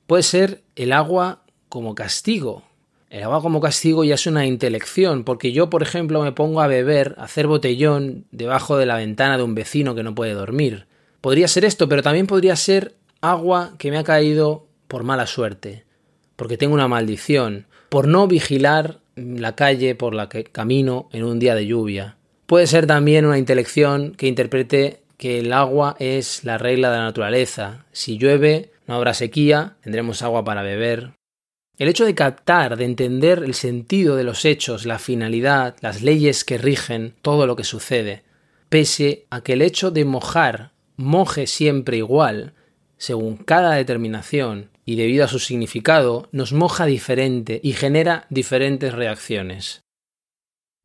Puede 0.06 0.24
ser 0.24 0.64
el 0.76 0.92
agua 0.92 1.44
como 1.70 1.96
castigo, 1.96 2.64
el 3.18 3.24
agua 3.24 3.41
como 3.41 3.59
castigo 3.59 4.03
ya 4.03 4.13
es 4.13 4.28
una 4.28 4.45
intelección, 4.45 5.24
porque 5.24 5.51
yo, 5.51 5.72
por 5.72 5.82
ejemplo, 5.82 6.22
me 6.22 6.34
pongo 6.34 6.61
a 6.61 6.68
beber, 6.68 7.15
a 7.18 7.24
hacer 7.24 7.47
botellón 7.47 8.26
debajo 8.32 8.78
de 8.78 8.86
la 8.86 8.97
ventana 8.97 9.38
de 9.38 9.43
un 9.43 9.55
vecino 9.55 9.95
que 9.95 10.03
no 10.03 10.13
puede 10.13 10.34
dormir. 10.34 10.86
Podría 11.20 11.47
ser 11.47 11.65
esto, 11.65 11.89
pero 11.89 12.03
también 12.03 12.28
podría 12.28 12.55
ser 12.55 12.93
agua 13.22 13.74
que 13.80 13.89
me 13.89 13.97
ha 13.97 14.03
caído 14.03 14.68
por 14.88 15.03
mala 15.03 15.26
suerte, 15.26 15.86
porque 16.36 16.57
tengo 16.57 16.76
una 16.76 16.88
maldición, 16.88 17.65
por 17.89 18.07
no 18.07 18.28
vigilar 18.28 18.99
la 19.15 19.55
calle 19.55 19.95
por 19.95 20.13
la 20.13 20.30
que 20.30 20.43
camino 20.43 21.09
en 21.11 21.24
un 21.24 21.39
día 21.39 21.55
de 21.55 21.65
lluvia. 21.65 22.18
Puede 22.45 22.68
ser 22.68 22.86
también 22.86 23.26
una 23.26 23.39
intelección 23.39 24.11
que 24.11 24.28
interprete 24.28 25.01
que 25.18 25.39
el 25.39 25.53
agua 25.53 25.95
es 25.99 26.43
la 26.43 26.59
regla 26.59 26.91
de 26.91 26.97
la 26.97 27.05
naturaleza. 27.05 27.86
Si 27.91 28.20
llueve, 28.20 28.72
no 28.86 28.93
habrá 28.93 29.15
sequía, 29.15 29.76
tendremos 29.82 30.22
agua 30.22 30.45
para 30.45 30.61
beber, 30.61 31.16
El 31.78 31.89
hecho 31.89 32.05
de 32.05 32.15
captar, 32.15 32.75
de 32.75 32.86
entender 32.86 33.43
el 33.43 33.53
sentido 33.53 34.15
de 34.15 34.23
los 34.23 34.45
hechos, 34.45 34.88
la 34.88 34.97
finalidad, 34.97 35.75
las 35.82 36.01
leyes 36.01 36.43
que 36.43 36.57
rigen 36.57 37.13
todo 37.21 37.45
lo 37.45 37.55
que 37.55 37.63
sucede, 37.63 38.23
pese 38.69 39.25
a 39.30 39.41
que 39.41 39.53
el 39.53 39.61
hecho 39.61 39.91
de 39.91 40.03
mojar 40.03 40.71
moje 40.95 41.45
siempre 41.45 41.97
igual, 41.97 42.53
según 42.97 43.38
cada 43.38 43.75
determinación 43.75 44.71
y 44.86 44.95
debido 44.95 45.25
a 45.25 45.28
su 45.28 45.38
significado, 45.38 46.28
nos 46.32 46.51
moja 46.51 46.88
diferente 46.88 47.59
y 47.61 47.73
genera 47.73 48.25
diferentes 48.32 48.93
reacciones. 48.93 49.82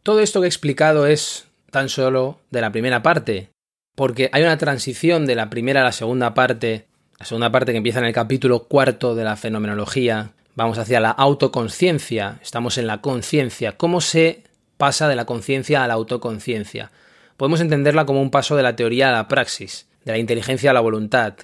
Todo 0.02 0.20
esto 0.20 0.40
que 0.40 0.46
he 0.46 0.48
explicado 0.48 1.06
es 1.06 1.46
tan 1.70 1.88
solo 1.88 2.38
de 2.50 2.60
la 2.60 2.70
primera 2.70 3.02
parte, 3.02 3.48
porque 3.96 4.28
hay 4.32 4.42
una 4.42 4.58
transición 4.58 5.24
de 5.24 5.36
la 5.36 5.48
primera 5.48 5.80
a 5.80 5.84
la 5.84 5.92
segunda 5.92 6.34
parte, 6.34 6.86
la 7.18 7.24
segunda 7.24 7.50
parte 7.50 7.72
que 7.72 7.78
empieza 7.78 8.00
en 8.00 8.06
el 8.06 8.12
capítulo 8.12 8.64
cuarto 8.64 9.14
de 9.14 9.24
la 9.24 9.36
fenomenología, 9.36 10.32
vamos 10.54 10.78
hacia 10.78 11.00
la 11.00 11.10
autoconciencia, 11.10 12.38
estamos 12.42 12.78
en 12.78 12.86
la 12.86 13.00
conciencia, 13.00 13.76
cómo 13.76 14.00
se 14.00 14.44
pasa 14.76 15.08
de 15.08 15.16
la 15.16 15.24
conciencia 15.24 15.84
a 15.84 15.88
la 15.88 15.94
autoconciencia. 15.94 16.90
Podemos 17.36 17.60
entenderla 17.60 18.04
como 18.04 18.20
un 18.20 18.30
paso 18.30 18.56
de 18.56 18.62
la 18.62 18.76
teoría 18.76 19.08
a 19.08 19.12
la 19.12 19.28
praxis, 19.28 19.88
de 20.04 20.12
la 20.12 20.18
inteligencia 20.18 20.70
a 20.70 20.74
la 20.74 20.80
voluntad, 20.80 21.34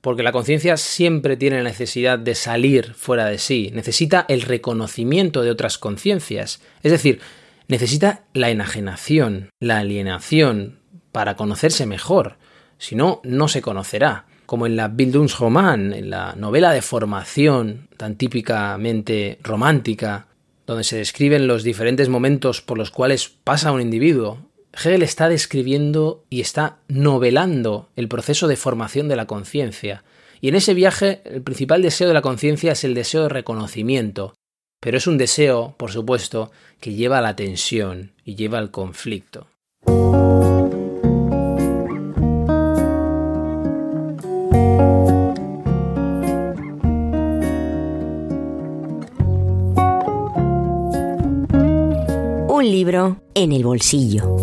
porque 0.00 0.22
la 0.22 0.32
conciencia 0.32 0.76
siempre 0.76 1.36
tiene 1.36 1.58
la 1.58 1.70
necesidad 1.70 2.18
de 2.18 2.34
salir 2.34 2.94
fuera 2.94 3.26
de 3.26 3.38
sí, 3.38 3.70
necesita 3.74 4.26
el 4.28 4.42
reconocimiento 4.42 5.42
de 5.42 5.50
otras 5.50 5.78
conciencias, 5.78 6.60
es 6.82 6.92
decir, 6.92 7.20
necesita 7.68 8.24
la 8.34 8.50
enajenación, 8.50 9.50
la 9.60 9.78
alienación, 9.78 10.78
para 11.10 11.36
conocerse 11.36 11.86
mejor, 11.86 12.36
si 12.78 12.96
no, 12.96 13.20
no 13.24 13.48
se 13.48 13.62
conocerá. 13.62 14.26
Como 14.46 14.66
en 14.66 14.76
la 14.76 14.88
Bildungsroman, 14.88 15.92
en 15.92 16.10
la 16.10 16.34
novela 16.34 16.72
de 16.72 16.82
formación 16.82 17.88
tan 17.96 18.16
típicamente 18.16 19.38
romántica, 19.42 20.26
donde 20.66 20.84
se 20.84 20.96
describen 20.96 21.46
los 21.46 21.62
diferentes 21.62 22.08
momentos 22.08 22.62
por 22.62 22.78
los 22.78 22.90
cuales 22.90 23.28
pasa 23.28 23.72
un 23.72 23.80
individuo, 23.80 24.38
Hegel 24.72 25.02
está 25.02 25.28
describiendo 25.28 26.24
y 26.30 26.40
está 26.40 26.78
novelando 26.88 27.88
el 27.96 28.08
proceso 28.08 28.48
de 28.48 28.56
formación 28.56 29.08
de 29.08 29.16
la 29.16 29.26
conciencia. 29.26 30.04
Y 30.40 30.48
en 30.48 30.56
ese 30.56 30.74
viaje 30.74 31.22
el 31.24 31.42
principal 31.42 31.82
deseo 31.82 32.08
de 32.08 32.14
la 32.14 32.22
conciencia 32.22 32.72
es 32.72 32.84
el 32.84 32.94
deseo 32.94 33.22
de 33.22 33.28
reconocimiento, 33.28 34.34
pero 34.80 34.98
es 34.98 35.06
un 35.06 35.16
deseo, 35.16 35.74
por 35.78 35.90
supuesto, 35.92 36.50
que 36.80 36.92
lleva 36.92 37.18
a 37.18 37.22
la 37.22 37.36
tensión 37.36 38.12
y 38.24 38.34
lleva 38.34 38.58
al 38.58 38.70
conflicto. 38.70 39.46
Libro 52.74 53.18
en 53.34 53.52
el 53.52 53.62
bolsillo. 53.62 54.36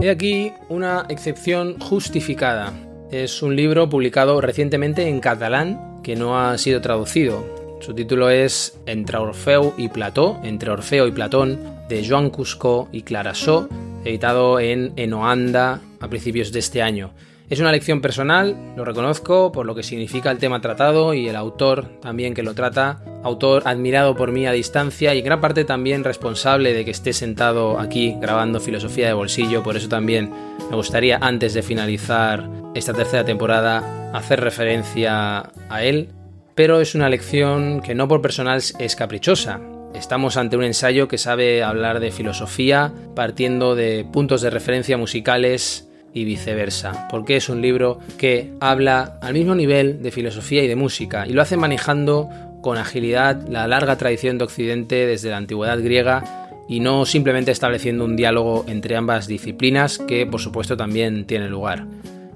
He 0.00 0.08
aquí 0.08 0.50
una 0.70 1.04
excepción 1.10 1.78
justificada. 1.78 2.72
Es 3.10 3.42
un 3.42 3.54
libro 3.56 3.90
publicado 3.90 4.40
recientemente 4.40 5.06
en 5.10 5.20
catalán 5.20 6.00
que 6.02 6.16
no 6.16 6.38
ha 6.38 6.56
sido 6.56 6.80
traducido. 6.80 7.44
Su 7.80 7.92
título 7.92 8.30
es 8.30 8.80
Entre 8.86 9.18
Orfeo 9.18 9.74
y 9.76 9.90
Plató, 9.90 10.40
Entre 10.42 10.70
Orfeo 10.70 11.06
y 11.06 11.12
Platón, 11.12 11.58
de 11.90 12.08
Joan 12.08 12.30
Cusco 12.30 12.88
y 12.92 13.02
Clara 13.02 13.34
So, 13.34 13.68
editado 14.04 14.60
en 14.60 14.92
Enoanda 14.96 15.80
a 16.00 16.08
principios 16.08 16.52
de 16.52 16.58
este 16.58 16.82
año. 16.82 17.12
Es 17.50 17.60
una 17.60 17.72
lección 17.72 18.00
personal, 18.00 18.56
lo 18.74 18.86
reconozco, 18.86 19.52
por 19.52 19.66
lo 19.66 19.74
que 19.74 19.82
significa 19.82 20.30
el 20.30 20.38
tema 20.38 20.62
tratado 20.62 21.12
y 21.12 21.28
el 21.28 21.36
autor 21.36 22.00
también 22.00 22.32
que 22.32 22.42
lo 22.42 22.54
trata, 22.54 23.04
autor 23.22 23.64
admirado 23.66 24.16
por 24.16 24.32
mí 24.32 24.46
a 24.46 24.52
distancia 24.52 25.14
y 25.14 25.20
gran 25.20 25.42
parte 25.42 25.64
también 25.64 26.04
responsable 26.04 26.72
de 26.72 26.86
que 26.86 26.90
esté 26.90 27.12
sentado 27.12 27.78
aquí 27.78 28.16
grabando 28.18 28.60
filosofía 28.60 29.08
de 29.08 29.12
bolsillo, 29.12 29.62
por 29.62 29.76
eso 29.76 29.90
también 29.90 30.30
me 30.70 30.76
gustaría 30.76 31.18
antes 31.18 31.52
de 31.52 31.62
finalizar 31.62 32.48
esta 32.74 32.94
tercera 32.94 33.26
temporada 33.26 34.10
hacer 34.14 34.40
referencia 34.40 35.50
a 35.68 35.84
él, 35.84 36.08
pero 36.54 36.80
es 36.80 36.94
una 36.94 37.10
lección 37.10 37.82
que 37.82 37.94
no 37.94 38.08
por 38.08 38.22
personal 38.22 38.62
es 38.78 38.96
caprichosa, 38.96 39.60
Estamos 39.94 40.36
ante 40.36 40.56
un 40.56 40.64
ensayo 40.64 41.06
que 41.06 41.18
sabe 41.18 41.62
hablar 41.62 42.00
de 42.00 42.10
filosofía 42.10 42.92
partiendo 43.14 43.76
de 43.76 44.04
puntos 44.04 44.42
de 44.42 44.50
referencia 44.50 44.98
musicales 44.98 45.88
y 46.12 46.24
viceversa, 46.24 47.06
porque 47.08 47.36
es 47.36 47.48
un 47.48 47.62
libro 47.62 48.00
que 48.18 48.52
habla 48.60 49.18
al 49.22 49.34
mismo 49.34 49.54
nivel 49.54 50.02
de 50.02 50.10
filosofía 50.10 50.64
y 50.64 50.68
de 50.68 50.76
música 50.76 51.26
y 51.26 51.32
lo 51.32 51.42
hace 51.42 51.56
manejando 51.56 52.28
con 52.60 52.76
agilidad 52.76 53.46
la 53.48 53.68
larga 53.68 53.96
tradición 53.96 54.36
de 54.36 54.44
Occidente 54.44 55.06
desde 55.06 55.30
la 55.30 55.36
antigüedad 55.36 55.80
griega 55.80 56.50
y 56.68 56.80
no 56.80 57.06
simplemente 57.06 57.52
estableciendo 57.52 58.04
un 58.04 58.16
diálogo 58.16 58.64
entre 58.66 58.96
ambas 58.96 59.26
disciplinas 59.28 59.98
que 59.98 60.26
por 60.26 60.40
supuesto 60.40 60.76
también 60.76 61.24
tiene 61.24 61.48
lugar. 61.48 61.86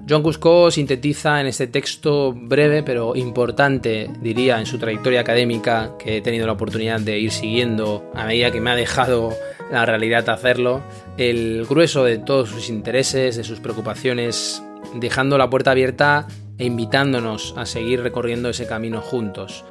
John 0.07 0.23
Cusco 0.23 0.71
sintetiza 0.71 1.39
en 1.41 1.47
este 1.47 1.67
texto 1.67 2.33
breve 2.33 2.83
pero 2.83 3.15
importante, 3.15 4.09
diría, 4.21 4.59
en 4.59 4.65
su 4.65 4.77
trayectoria 4.77 5.21
académica 5.21 5.93
que 5.99 6.17
he 6.17 6.21
tenido 6.21 6.47
la 6.47 6.53
oportunidad 6.53 6.99
de 6.99 7.19
ir 7.19 7.31
siguiendo 7.31 8.09
a 8.15 8.25
medida 8.25 8.51
que 8.51 8.61
me 8.61 8.71
ha 8.71 8.75
dejado 8.75 9.33
la 9.71 9.85
realidad 9.85 10.29
hacerlo, 10.29 10.81
el 11.17 11.65
grueso 11.69 12.03
de 12.03 12.17
todos 12.17 12.49
sus 12.49 12.69
intereses, 12.69 13.35
de 13.35 13.43
sus 13.43 13.59
preocupaciones, 13.59 14.63
dejando 14.95 15.37
la 15.37 15.49
puerta 15.49 15.71
abierta 15.71 16.27
e 16.57 16.65
invitándonos 16.65 17.53
a 17.57 17.65
seguir 17.65 18.01
recorriendo 18.01 18.49
ese 18.49 18.67
camino 18.67 19.01
juntos. 19.01 19.63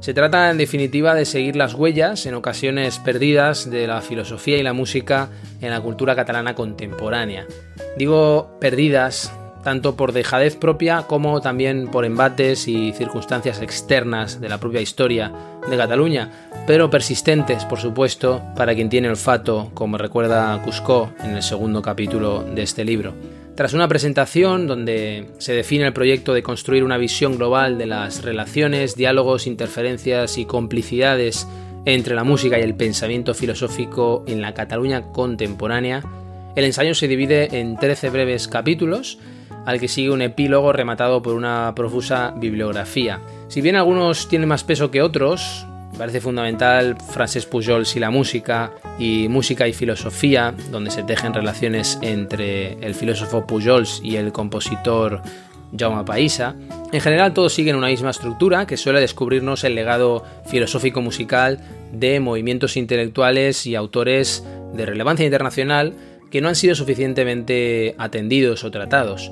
Se 0.00 0.14
trata 0.14 0.50
en 0.50 0.58
definitiva 0.58 1.14
de 1.14 1.24
seguir 1.24 1.54
las 1.54 1.74
huellas, 1.74 2.26
en 2.26 2.34
ocasiones 2.34 2.98
perdidas, 2.98 3.70
de 3.70 3.86
la 3.86 4.00
filosofía 4.00 4.56
y 4.58 4.62
la 4.64 4.72
música 4.72 5.28
en 5.60 5.70
la 5.70 5.80
cultura 5.80 6.16
catalana 6.16 6.56
contemporánea. 6.56 7.46
Digo 7.96 8.58
perdidas 8.60 9.32
tanto 9.62 9.96
por 9.96 10.12
dejadez 10.12 10.56
propia 10.56 11.02
como 11.02 11.40
también 11.40 11.88
por 11.88 12.04
embates 12.04 12.68
y 12.68 12.92
circunstancias 12.92 13.60
externas 13.60 14.40
de 14.40 14.48
la 14.48 14.58
propia 14.58 14.80
historia 14.80 15.32
de 15.68 15.76
Cataluña, 15.76 16.30
pero 16.66 16.90
persistentes, 16.90 17.64
por 17.64 17.78
supuesto, 17.78 18.42
para 18.56 18.74
quien 18.74 18.88
tiene 18.88 19.08
olfato, 19.08 19.70
como 19.74 19.98
recuerda 19.98 20.60
Cusco 20.62 21.12
en 21.22 21.36
el 21.36 21.42
segundo 21.42 21.82
capítulo 21.82 22.42
de 22.42 22.62
este 22.62 22.84
libro. 22.84 23.14
Tras 23.54 23.74
una 23.74 23.86
presentación 23.86 24.66
donde 24.66 25.28
se 25.38 25.52
define 25.52 25.86
el 25.86 25.92
proyecto 25.92 26.32
de 26.32 26.42
construir 26.42 26.84
una 26.84 26.96
visión 26.96 27.36
global 27.36 27.76
de 27.76 27.86
las 27.86 28.22
relaciones, 28.22 28.96
diálogos, 28.96 29.46
interferencias 29.46 30.38
y 30.38 30.46
complicidades 30.46 31.46
entre 31.84 32.14
la 32.14 32.24
música 32.24 32.58
y 32.58 32.62
el 32.62 32.74
pensamiento 32.74 33.34
filosófico 33.34 34.24
en 34.26 34.40
la 34.40 34.54
Cataluña 34.54 35.02
contemporánea, 35.12 36.02
el 36.54 36.64
ensayo 36.64 36.94
se 36.94 37.08
divide 37.08 37.60
en 37.60 37.76
13 37.76 38.10
breves 38.10 38.46
capítulos 38.46 39.18
al 39.66 39.80
que 39.80 39.88
sigue 39.88 40.10
un 40.10 40.22
epílogo 40.22 40.72
rematado 40.72 41.22
por 41.22 41.34
una 41.34 41.72
profusa 41.74 42.32
bibliografía. 42.36 43.20
Si 43.48 43.60
bien 43.60 43.76
algunos 43.76 44.28
tienen 44.28 44.48
más 44.48 44.64
peso 44.64 44.90
que 44.90 45.02
otros, 45.02 45.66
parece 45.96 46.20
fundamental 46.20 46.96
Francesc 46.96 47.48
Pujols 47.48 47.94
y 47.96 48.00
la 48.00 48.10
música, 48.10 48.72
y 48.98 49.28
música 49.28 49.68
y 49.68 49.72
filosofía, 49.72 50.54
donde 50.70 50.90
se 50.90 51.02
tejen 51.02 51.34
relaciones 51.34 51.98
entre 52.02 52.74
el 52.84 52.94
filósofo 52.94 53.46
Pujols 53.46 54.00
y 54.02 54.16
el 54.16 54.32
compositor 54.32 55.22
Jaume 55.76 56.04
Paisa. 56.04 56.54
En 56.92 57.00
general 57.00 57.32
todos 57.32 57.54
siguen 57.54 57.76
una 57.76 57.88
misma 57.88 58.10
estructura 58.10 58.66
que 58.66 58.76
suele 58.76 59.00
descubrirnos 59.00 59.64
el 59.64 59.74
legado 59.74 60.24
filosófico 60.46 61.00
musical 61.00 61.60
de 61.92 62.20
movimientos 62.20 62.76
intelectuales 62.76 63.66
y 63.66 63.74
autores 63.74 64.44
de 64.74 64.86
relevancia 64.86 65.24
internacional 65.24 65.94
que 66.30 66.40
no 66.40 66.48
han 66.48 66.56
sido 66.56 66.74
suficientemente 66.74 67.94
atendidos 67.98 68.64
o 68.64 68.70
tratados. 68.70 69.30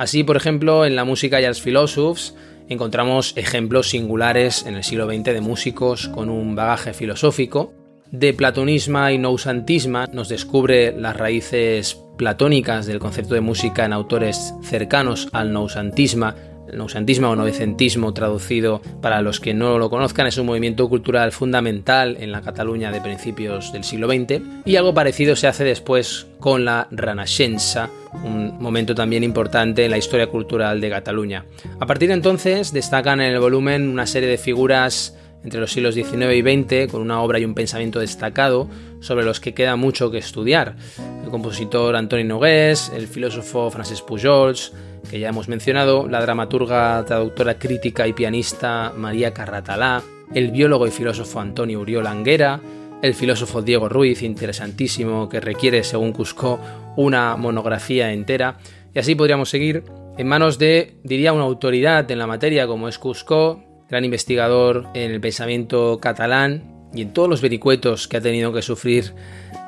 Así, 0.00 0.24
por 0.24 0.38
ejemplo, 0.38 0.86
en 0.86 0.96
la 0.96 1.04
música 1.04 1.42
y 1.42 1.46
los 1.46 1.60
filósofos 1.60 2.34
encontramos 2.70 3.34
ejemplos 3.36 3.90
singulares 3.90 4.64
en 4.64 4.76
el 4.76 4.82
siglo 4.82 5.06
XX 5.06 5.24
de 5.24 5.42
músicos 5.42 6.08
con 6.08 6.30
un 6.30 6.56
bagaje 6.56 6.94
filosófico. 6.94 7.74
De 8.10 8.32
platonisma 8.32 9.12
y 9.12 9.18
nousantisma 9.18 10.06
nos 10.10 10.30
descubre 10.30 10.98
las 10.98 11.14
raíces 11.14 11.98
platónicas 12.16 12.86
del 12.86 12.98
concepto 12.98 13.34
de 13.34 13.42
música 13.42 13.84
en 13.84 13.92
autores 13.92 14.54
cercanos 14.62 15.28
al 15.32 15.52
nousantisma 15.52 16.34
el 16.70 16.78
noucentismo 16.78 17.30
o 17.30 17.36
novecentismo, 17.36 18.14
traducido 18.14 18.80
para 19.00 19.22
los 19.22 19.40
que 19.40 19.54
no 19.54 19.78
lo 19.78 19.90
conozcan, 19.90 20.26
es 20.26 20.38
un 20.38 20.46
movimiento 20.46 20.88
cultural 20.88 21.32
fundamental 21.32 22.16
en 22.20 22.32
la 22.32 22.40
Cataluña 22.40 22.90
de 22.90 23.00
principios 23.00 23.72
del 23.72 23.84
siglo 23.84 24.08
XX 24.08 24.42
y 24.64 24.76
algo 24.76 24.94
parecido 24.94 25.36
se 25.36 25.46
hace 25.46 25.64
después 25.64 26.26
con 26.38 26.64
la 26.64 26.88
Renascença, 26.90 27.90
un 28.24 28.60
momento 28.60 28.94
también 28.94 29.24
importante 29.24 29.84
en 29.84 29.90
la 29.90 29.98
historia 29.98 30.28
cultural 30.28 30.80
de 30.80 30.90
Cataluña. 30.90 31.44
A 31.78 31.86
partir 31.86 32.08
de 32.08 32.14
entonces 32.14 32.72
destacan 32.72 33.20
en 33.20 33.32
el 33.32 33.40
volumen 33.40 33.88
una 33.88 34.06
serie 34.06 34.28
de 34.28 34.38
figuras 34.38 35.16
entre 35.42 35.60
los 35.60 35.72
siglos 35.72 35.94
XIX 35.94 36.34
y 36.34 36.42
XX, 36.42 36.90
con 36.90 37.00
una 37.00 37.22
obra 37.22 37.38
y 37.38 37.44
un 37.44 37.54
pensamiento 37.54 38.00
destacado 38.00 38.68
sobre 39.00 39.24
los 39.24 39.40
que 39.40 39.54
queda 39.54 39.76
mucho 39.76 40.10
que 40.10 40.18
estudiar. 40.18 40.76
El 41.24 41.30
compositor 41.30 41.96
Antoni 41.96 42.24
Nogués, 42.24 42.92
el 42.94 43.06
filósofo 43.06 43.70
Francesc 43.70 44.04
Pujols, 44.04 44.72
que 45.08 45.20
ya 45.20 45.28
hemos 45.28 45.48
mencionado, 45.48 46.08
la 46.08 46.20
dramaturga, 46.20 47.04
traductora 47.04 47.58
crítica 47.58 48.06
y 48.06 48.12
pianista 48.12 48.92
María 48.96 49.32
Carratalá, 49.32 50.02
el 50.34 50.50
biólogo 50.50 50.86
y 50.86 50.90
filósofo 50.90 51.40
Antonio 51.40 51.80
Uriol 51.80 52.06
Anguera, 52.06 52.60
el 53.02 53.14
filósofo 53.14 53.62
Diego 53.62 53.88
Ruiz, 53.88 54.22
interesantísimo, 54.22 55.28
que 55.28 55.40
requiere, 55.40 55.82
según 55.84 56.12
Cusco, 56.12 56.60
una 56.96 57.36
monografía 57.36 58.12
entera, 58.12 58.58
y 58.94 58.98
así 58.98 59.14
podríamos 59.14 59.48
seguir 59.48 59.84
en 60.18 60.26
manos 60.26 60.58
de, 60.58 60.96
diría, 61.02 61.32
una 61.32 61.44
autoridad 61.44 62.10
en 62.10 62.18
la 62.18 62.26
materia 62.26 62.66
como 62.66 62.88
es 62.88 62.98
Cusco, 62.98 63.64
gran 63.88 64.04
investigador 64.04 64.88
en 64.94 65.10
el 65.10 65.20
pensamiento 65.20 65.98
catalán 66.00 66.88
y 66.92 67.02
en 67.02 67.12
todos 67.12 67.28
los 67.28 67.40
vericuetos 67.40 68.06
que 68.06 68.18
ha 68.18 68.20
tenido 68.20 68.52
que 68.52 68.62
sufrir, 68.62 69.14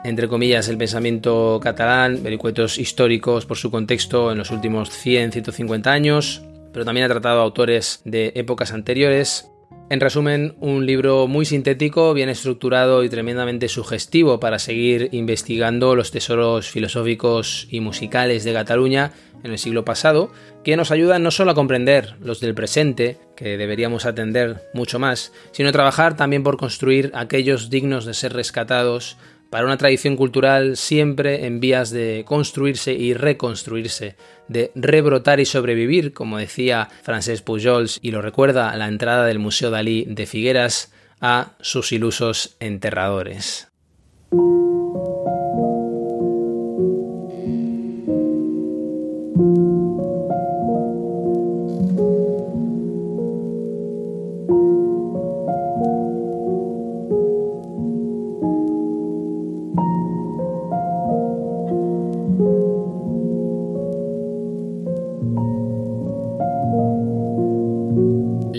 entre 0.05 0.29
comillas, 0.29 0.69
el 0.69 0.79
pensamiento 0.79 1.61
catalán, 1.63 2.23
vericuetos 2.23 2.79
históricos 2.79 3.47
por 3.47 3.57
su 3.57 3.71
contexto 3.71 4.33
en 4.33 4.39
los 4.39 4.51
últimos 4.51 4.91
100, 4.91 5.33
150 5.33 5.93
años, 5.93 6.43
pero 6.73 6.85
también 6.85 7.07
ha 7.07 7.09
tratado 7.09 7.41
autores 7.41 8.01
de 8.05 8.33
épocas 8.35 8.73
anteriores, 8.73 9.53
en 9.93 10.01
resumen, 10.01 10.55
un 10.59 10.87
libro 10.87 11.29
muy 11.29 11.45
sintético, 11.45 12.15
bien 12.15 12.31
estructurado 12.31 13.05
y 13.05 13.11
tremendamente 13.11 13.69
sugestivo 13.69 14.41
para 14.41 14.59
seguir 14.59 15.11
investigando 15.13 15.95
los 15.95 16.11
tesoros 16.11 16.71
filosóficos 16.71 17.67
y 17.71 17.81
musicales 17.81 18.43
de 18.45 18.55
Cataluña 18.55 19.13
en 19.45 19.51
el 19.51 19.59
siglo 19.59 19.85
pasado, 19.85 20.33
que 20.65 20.79
nos 20.79 20.93
ayudan 20.93 21.23
no 21.23 21.31
solo 21.31 21.51
a 21.51 21.55
comprender 21.55 22.15
los 22.23 22.41
del 22.41 22.55
presente, 22.55 23.19
que 23.37 23.59
deberíamos 23.59 24.07
atender 24.07 24.63
mucho 24.73 24.99
más, 24.99 25.31
sino 25.51 25.69
a 25.69 25.73
trabajar 25.73 26.17
también 26.17 26.43
por 26.43 26.57
construir 26.57 27.11
aquellos 27.13 27.69
dignos 27.69 28.07
de 28.07 28.15
ser 28.15 28.33
rescatados 28.33 29.19
para 29.53 29.67
una 29.67 29.77
tradición 29.77 30.17
cultural 30.17 30.79
siempre 30.79 31.45
en 31.45 31.61
vías 31.61 31.91
de 31.91 32.25
construirse 32.27 32.95
y 32.95 33.13
reconstruirse, 33.13 34.17
de 34.49 34.73
rebrotar 34.75 35.41
y 35.41 35.45
sobrevivir, 35.45 36.15
como 36.15 36.39
decía 36.39 36.89
Francesc 37.03 37.45
Pujols 37.45 37.99
y 38.01 38.13
lo 38.13 38.23
recuerda 38.23 38.75
la 38.79 38.89
entrada 38.89 39.27
del 39.27 39.39
Museo 39.39 39.71
Dalí 39.71 40.07
de 40.09 40.25
Figueras, 40.25 40.91
a 41.21 41.53
sus 41.61 41.93
ilusos 41.93 42.57
enterradores. 42.61 43.69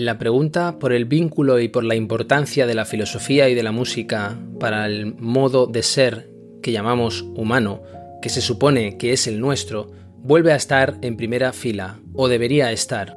La 0.04 0.18
pregunta 0.18 0.78
por 0.78 0.92
el 0.92 1.06
vínculo 1.06 1.58
y 1.60 1.68
por 1.68 1.82
la 1.82 1.94
importancia 1.94 2.66
de 2.66 2.74
la 2.74 2.84
filosofía 2.84 3.48
y 3.48 3.54
de 3.54 3.62
la 3.62 3.72
música 3.72 4.38
para 4.60 4.84
el 4.84 5.14
modo 5.14 5.66
de 5.66 5.82
ser 5.82 6.28
que 6.62 6.72
llamamos 6.72 7.22
humano, 7.22 7.80
que 8.20 8.28
se 8.28 8.42
supone 8.42 8.98
que 8.98 9.14
es 9.14 9.26
el 9.26 9.40
nuestro, 9.40 9.90
vuelve 10.18 10.52
a 10.52 10.56
estar 10.56 10.98
en 11.00 11.16
primera 11.16 11.54
fila, 11.54 12.00
o 12.12 12.28
debería 12.28 12.70
estar. 12.70 13.16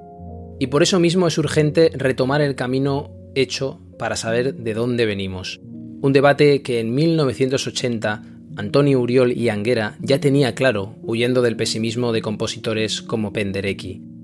Y 0.61 0.67
por 0.67 0.81
eso 0.81 0.97
mismo 0.97 1.27
es 1.27 1.37
urgente 1.37 1.91
retomar 1.93 2.39
el 2.39 2.55
camino 2.55 3.11
hecho 3.35 3.81
para 3.99 4.15
saber 4.15 4.55
de 4.55 4.73
dónde 4.73 5.05
venimos. 5.05 5.59
Un 6.01 6.13
debate 6.13 6.61
que 6.61 6.79
en 6.79 6.95
1980 6.95 8.23
Antonio 8.55 9.01
Uriol 9.01 9.33
y 9.33 9.49
Anguera 9.49 9.97
ya 9.99 10.21
tenía 10.21 10.55
claro, 10.55 10.95
huyendo 11.01 11.41
del 11.41 11.57
pesimismo 11.57 12.13
de 12.13 12.21
compositores 12.21 13.01
como 13.01 13.33
Penderecki 13.33 14.16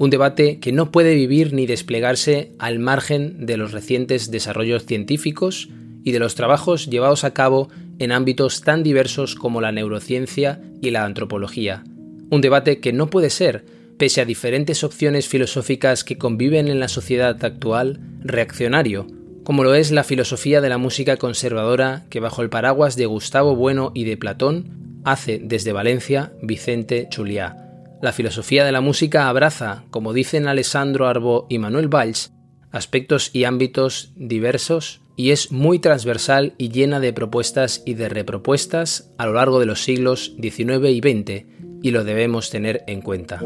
un 0.00 0.08
debate 0.08 0.60
que 0.60 0.72
no 0.72 0.90
puede 0.90 1.14
vivir 1.14 1.52
ni 1.52 1.66
desplegarse 1.66 2.52
al 2.58 2.78
margen 2.78 3.44
de 3.44 3.58
los 3.58 3.72
recientes 3.72 4.30
desarrollos 4.30 4.86
científicos 4.86 5.68
y 6.02 6.12
de 6.12 6.18
los 6.18 6.34
trabajos 6.34 6.86
llevados 6.86 7.22
a 7.22 7.34
cabo 7.34 7.68
en 7.98 8.10
ámbitos 8.10 8.62
tan 8.62 8.82
diversos 8.82 9.34
como 9.34 9.60
la 9.60 9.72
neurociencia 9.72 10.62
y 10.80 10.90
la 10.90 11.04
antropología. 11.04 11.84
Un 12.30 12.40
debate 12.40 12.80
que 12.80 12.94
no 12.94 13.10
puede 13.10 13.28
ser, 13.28 13.66
pese 13.98 14.22
a 14.22 14.24
diferentes 14.24 14.84
opciones 14.84 15.28
filosóficas 15.28 16.02
que 16.02 16.16
conviven 16.16 16.68
en 16.68 16.80
la 16.80 16.88
sociedad 16.88 17.36
actual, 17.44 18.00
reaccionario, 18.20 19.06
como 19.44 19.64
lo 19.64 19.74
es 19.74 19.90
la 19.90 20.02
filosofía 20.02 20.62
de 20.62 20.70
la 20.70 20.78
música 20.78 21.18
conservadora 21.18 22.06
que 22.08 22.20
bajo 22.20 22.40
el 22.40 22.48
paraguas 22.48 22.96
de 22.96 23.04
Gustavo 23.04 23.54
Bueno 23.54 23.92
y 23.94 24.04
de 24.04 24.16
Platón 24.16 25.02
hace 25.04 25.38
desde 25.44 25.72
Valencia 25.72 26.32
Vicente 26.40 27.06
Chuliá 27.10 27.69
la 28.00 28.12
filosofía 28.12 28.64
de 28.64 28.72
la 28.72 28.80
música 28.80 29.28
abraza, 29.28 29.84
como 29.90 30.12
dicen 30.12 30.48
Alessandro 30.48 31.06
Arbó 31.06 31.46
y 31.48 31.58
Manuel 31.58 31.88
Valls, 31.88 32.32
aspectos 32.70 33.30
y 33.32 33.44
ámbitos 33.44 34.12
diversos 34.16 35.02
y 35.16 35.32
es 35.32 35.52
muy 35.52 35.80
transversal 35.80 36.54
y 36.56 36.70
llena 36.70 36.98
de 36.98 37.12
propuestas 37.12 37.82
y 37.84 37.94
de 37.94 38.08
repropuestas 38.08 39.12
a 39.18 39.26
lo 39.26 39.34
largo 39.34 39.60
de 39.60 39.66
los 39.66 39.84
siglos 39.84 40.34
XIX 40.40 40.88
y 40.88 41.00
XX, 41.00 41.44
y 41.82 41.90
lo 41.90 42.04
debemos 42.04 42.48
tener 42.48 42.84
en 42.86 43.02
cuenta. 43.02 43.42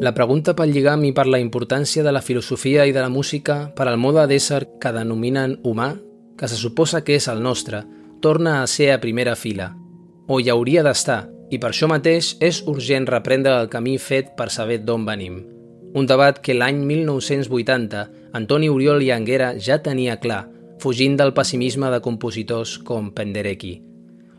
La 0.00 0.14
pregunta 0.14 0.54
pel 0.54 0.70
lligam 0.70 1.02
i 1.08 1.10
per 1.10 1.24
la 1.26 1.40
importància 1.42 2.04
de 2.04 2.12
la 2.12 2.22
filosofia 2.22 2.84
i 2.86 2.92
de 2.94 3.00
la 3.02 3.08
música 3.10 3.72
per 3.74 3.88
al 3.88 3.98
mode 3.98 4.28
d'ésser 4.30 4.78
que 4.78 4.92
denominen 4.94 5.56
humà, 5.64 5.96
que 6.38 6.46
se 6.46 6.54
suposa 6.54 7.02
que 7.02 7.16
és 7.18 7.26
el 7.32 7.42
nostre, 7.42 7.82
torna 8.22 8.62
a 8.62 8.68
ser 8.70 8.92
primera 9.00 9.34
fila, 9.34 9.72
o 10.28 10.38
hi 10.38 10.52
hauria 10.52 10.84
d'estar, 10.86 11.26
i 11.50 11.58
per 11.58 11.70
això 11.70 11.88
mateix 11.88 12.34
és 12.44 12.62
urgent 12.66 13.06
reprendre 13.08 13.54
el 13.60 13.70
camí 13.72 13.96
fet 13.98 14.34
per 14.36 14.50
saber 14.52 14.82
d'on 14.84 15.06
venim. 15.08 15.40
Un 15.94 16.06
debat 16.06 16.36
que 16.44 16.54
l'any 16.54 16.82
1980 16.84 18.04
Antoni 18.36 18.68
Oriol 18.68 19.02
i 19.02 19.10
Anguera 19.10 19.54
ja 19.56 19.78
tenia 19.82 20.18
clar, 20.20 20.44
fugint 20.78 21.16
del 21.16 21.32
pessimisme 21.34 21.88
de 21.90 22.00
compositors 22.04 22.76
com 22.84 23.10
Penderecki. 23.14 23.78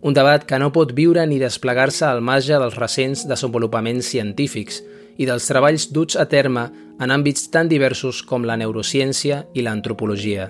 Un 0.02 0.16
debat 0.16 0.46
que 0.48 0.60
no 0.62 0.70
pot 0.72 0.94
viure 0.96 1.26
ni 1.28 1.40
desplegar-se 1.42 2.06
al 2.08 2.22
marge 2.22 2.56
dels 2.56 2.78
recents 2.80 3.26
desenvolupaments 3.28 4.08
científics 4.14 4.80
i 5.20 5.28
dels 5.28 5.50
treballs 5.50 5.90
duts 5.92 6.16
a 6.16 6.24
terme 6.32 6.70
en 7.02 7.12
àmbits 7.12 7.50
tan 7.52 7.68
diversos 7.68 8.22
com 8.24 8.46
la 8.48 8.56
neurociència 8.56 9.44
i 9.54 9.66
l'antropologia. 9.66 10.48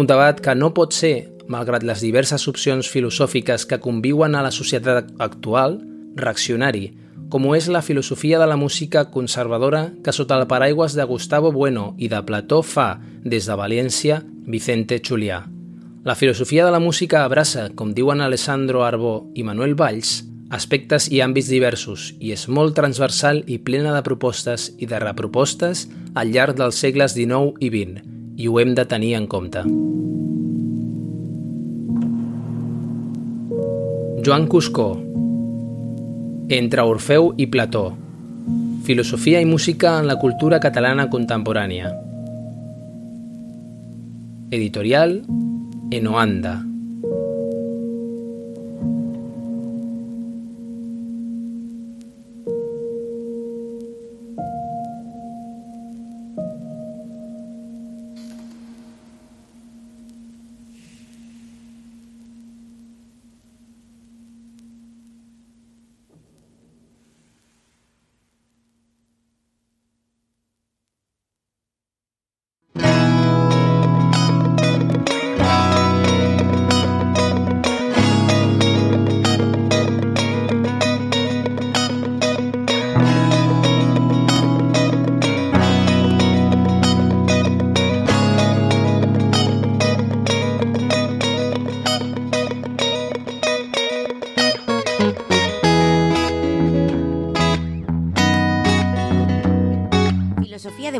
Un 0.00 0.08
debat 0.08 0.40
que 0.40 0.54
no 0.54 0.72
pot 0.72 0.96
ser 0.96 1.28
malgrat 1.50 1.84
les 1.84 2.00
diverses 2.04 2.46
opcions 2.48 2.88
filosòfiques 2.88 3.66
que 3.66 3.80
conviuen 3.82 4.36
a 4.38 4.44
la 4.46 4.54
societat 4.54 5.10
actual, 5.18 5.80
reaccionari, 6.16 6.92
com 7.30 7.46
ho 7.46 7.54
és 7.54 7.68
la 7.70 7.82
filosofia 7.82 8.38
de 8.40 8.46
la 8.50 8.58
música 8.58 9.04
conservadora 9.10 9.90
que 10.04 10.14
sota 10.14 10.38
el 10.38 10.48
paraigües 10.50 10.96
de 10.98 11.06
Gustavo 11.06 11.52
Bueno 11.52 11.94
i 11.98 12.08
de 12.10 12.22
Plató 12.26 12.62
fa, 12.62 12.98
des 13.22 13.46
de 13.46 13.58
València, 13.58 14.22
Vicente 14.46 14.98
Chulià. 15.00 15.44
La 16.02 16.16
filosofia 16.16 16.64
de 16.64 16.72
la 16.72 16.80
música 16.80 17.24
abraça, 17.24 17.68
com 17.74 17.94
diuen 17.94 18.22
Alessandro 18.24 18.84
Arbó 18.86 19.28
i 19.34 19.44
Manuel 19.44 19.76
Valls, 19.76 20.24
aspectes 20.50 21.06
i 21.12 21.20
àmbits 21.22 21.50
diversos 21.52 22.10
i 22.18 22.32
és 22.34 22.48
molt 22.48 22.74
transversal 22.74 23.44
i 23.46 23.60
plena 23.62 23.94
de 23.94 24.02
propostes 24.02 24.70
i 24.78 24.90
de 24.90 24.98
repropostes 24.98 25.86
al 26.14 26.34
llarg 26.34 26.58
dels 26.58 26.82
segles 26.82 27.14
XIX 27.14 27.54
i 27.60 27.70
XX, 27.70 28.02
i 28.40 28.48
ho 28.48 28.58
hem 28.58 28.74
de 28.74 28.88
tenir 28.88 29.14
en 29.20 29.30
compte. 29.30 29.62
Joan 34.22 34.46
Cuscó 34.48 35.00
Entre 36.48 36.82
Orfeu 36.82 37.32
i 37.40 37.46
Plató 37.46 37.96
Filosofia 38.84 39.40
i 39.40 39.46
música 39.48 39.98
en 39.98 40.08
la 40.08 40.16
cultura 40.20 40.58
catalana 40.60 41.08
contemporània. 41.08 41.92
Editorial 44.50 45.22
Enoanda 45.90 46.69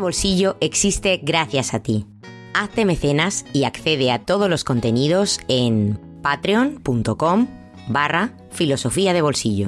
Bolsillo 0.01 0.57
existe 0.59 1.19
gracias 1.23 1.73
a 1.73 1.81
ti. 1.81 2.05
Hazte 2.53 2.85
mecenas 2.85 3.45
y 3.53 3.63
accede 3.63 4.11
a 4.11 4.19
todos 4.19 4.49
los 4.49 4.63
contenidos 4.63 5.39
en 5.47 5.99
patreon.com 6.21 7.47
barra 7.87 8.33
filosofía 8.51 9.13
de 9.13 9.21
bolsillo. 9.21 9.67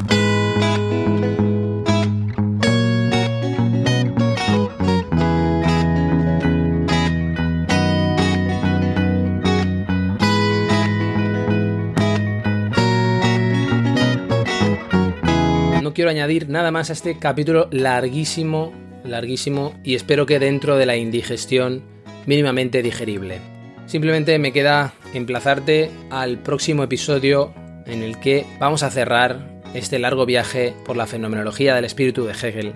No 15.82 15.94
quiero 15.94 16.10
añadir 16.10 16.50
nada 16.50 16.72
más 16.72 16.90
a 16.90 16.94
este 16.94 17.20
capítulo 17.20 17.68
larguísimo, 17.72 18.72
larguísimo 19.04 19.80
y 19.84 19.96
espero 19.96 20.26
que 20.26 20.40
dentro 20.40 20.78
de 20.78 20.86
la 20.86 20.96
indigestión 20.96 21.84
mínimamente 22.26 22.82
digerible. 22.82 23.40
Simplemente 23.86 24.38
me 24.40 24.54
queda 24.54 24.94
emplazarte 25.14 25.92
al 26.10 26.38
próximo 26.40 26.84
episodio 26.84 27.54
en 27.86 28.02
el 28.02 28.20
que 28.20 28.46
vamos 28.60 28.84
a 28.84 28.90
cerrar 28.90 29.62
este 29.74 30.00
largo 30.00 30.26
viaje 30.26 30.74
por 30.86 30.96
la 30.96 31.08
fenomenología 31.08 31.76
del 31.76 31.86
espíritu 31.86 32.26
de 32.26 32.34
Hegel. 32.34 32.74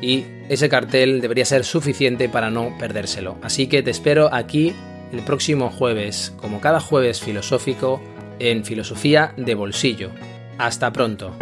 Y 0.00 0.24
ese 0.48 0.68
cartel 0.68 1.20
debería 1.20 1.44
ser 1.44 1.64
suficiente 1.64 2.28
para 2.28 2.50
no 2.50 2.76
perdérselo. 2.78 3.38
Así 3.42 3.68
que 3.68 3.82
te 3.82 3.90
espero 3.90 4.32
aquí 4.32 4.74
el 5.12 5.20
próximo 5.20 5.70
jueves, 5.70 6.32
como 6.38 6.60
cada 6.60 6.80
jueves 6.80 7.20
filosófico, 7.20 8.02
en 8.38 8.64
Filosofía 8.64 9.32
de 9.36 9.54
Bolsillo. 9.54 10.10
Hasta 10.58 10.92
pronto. 10.92 11.36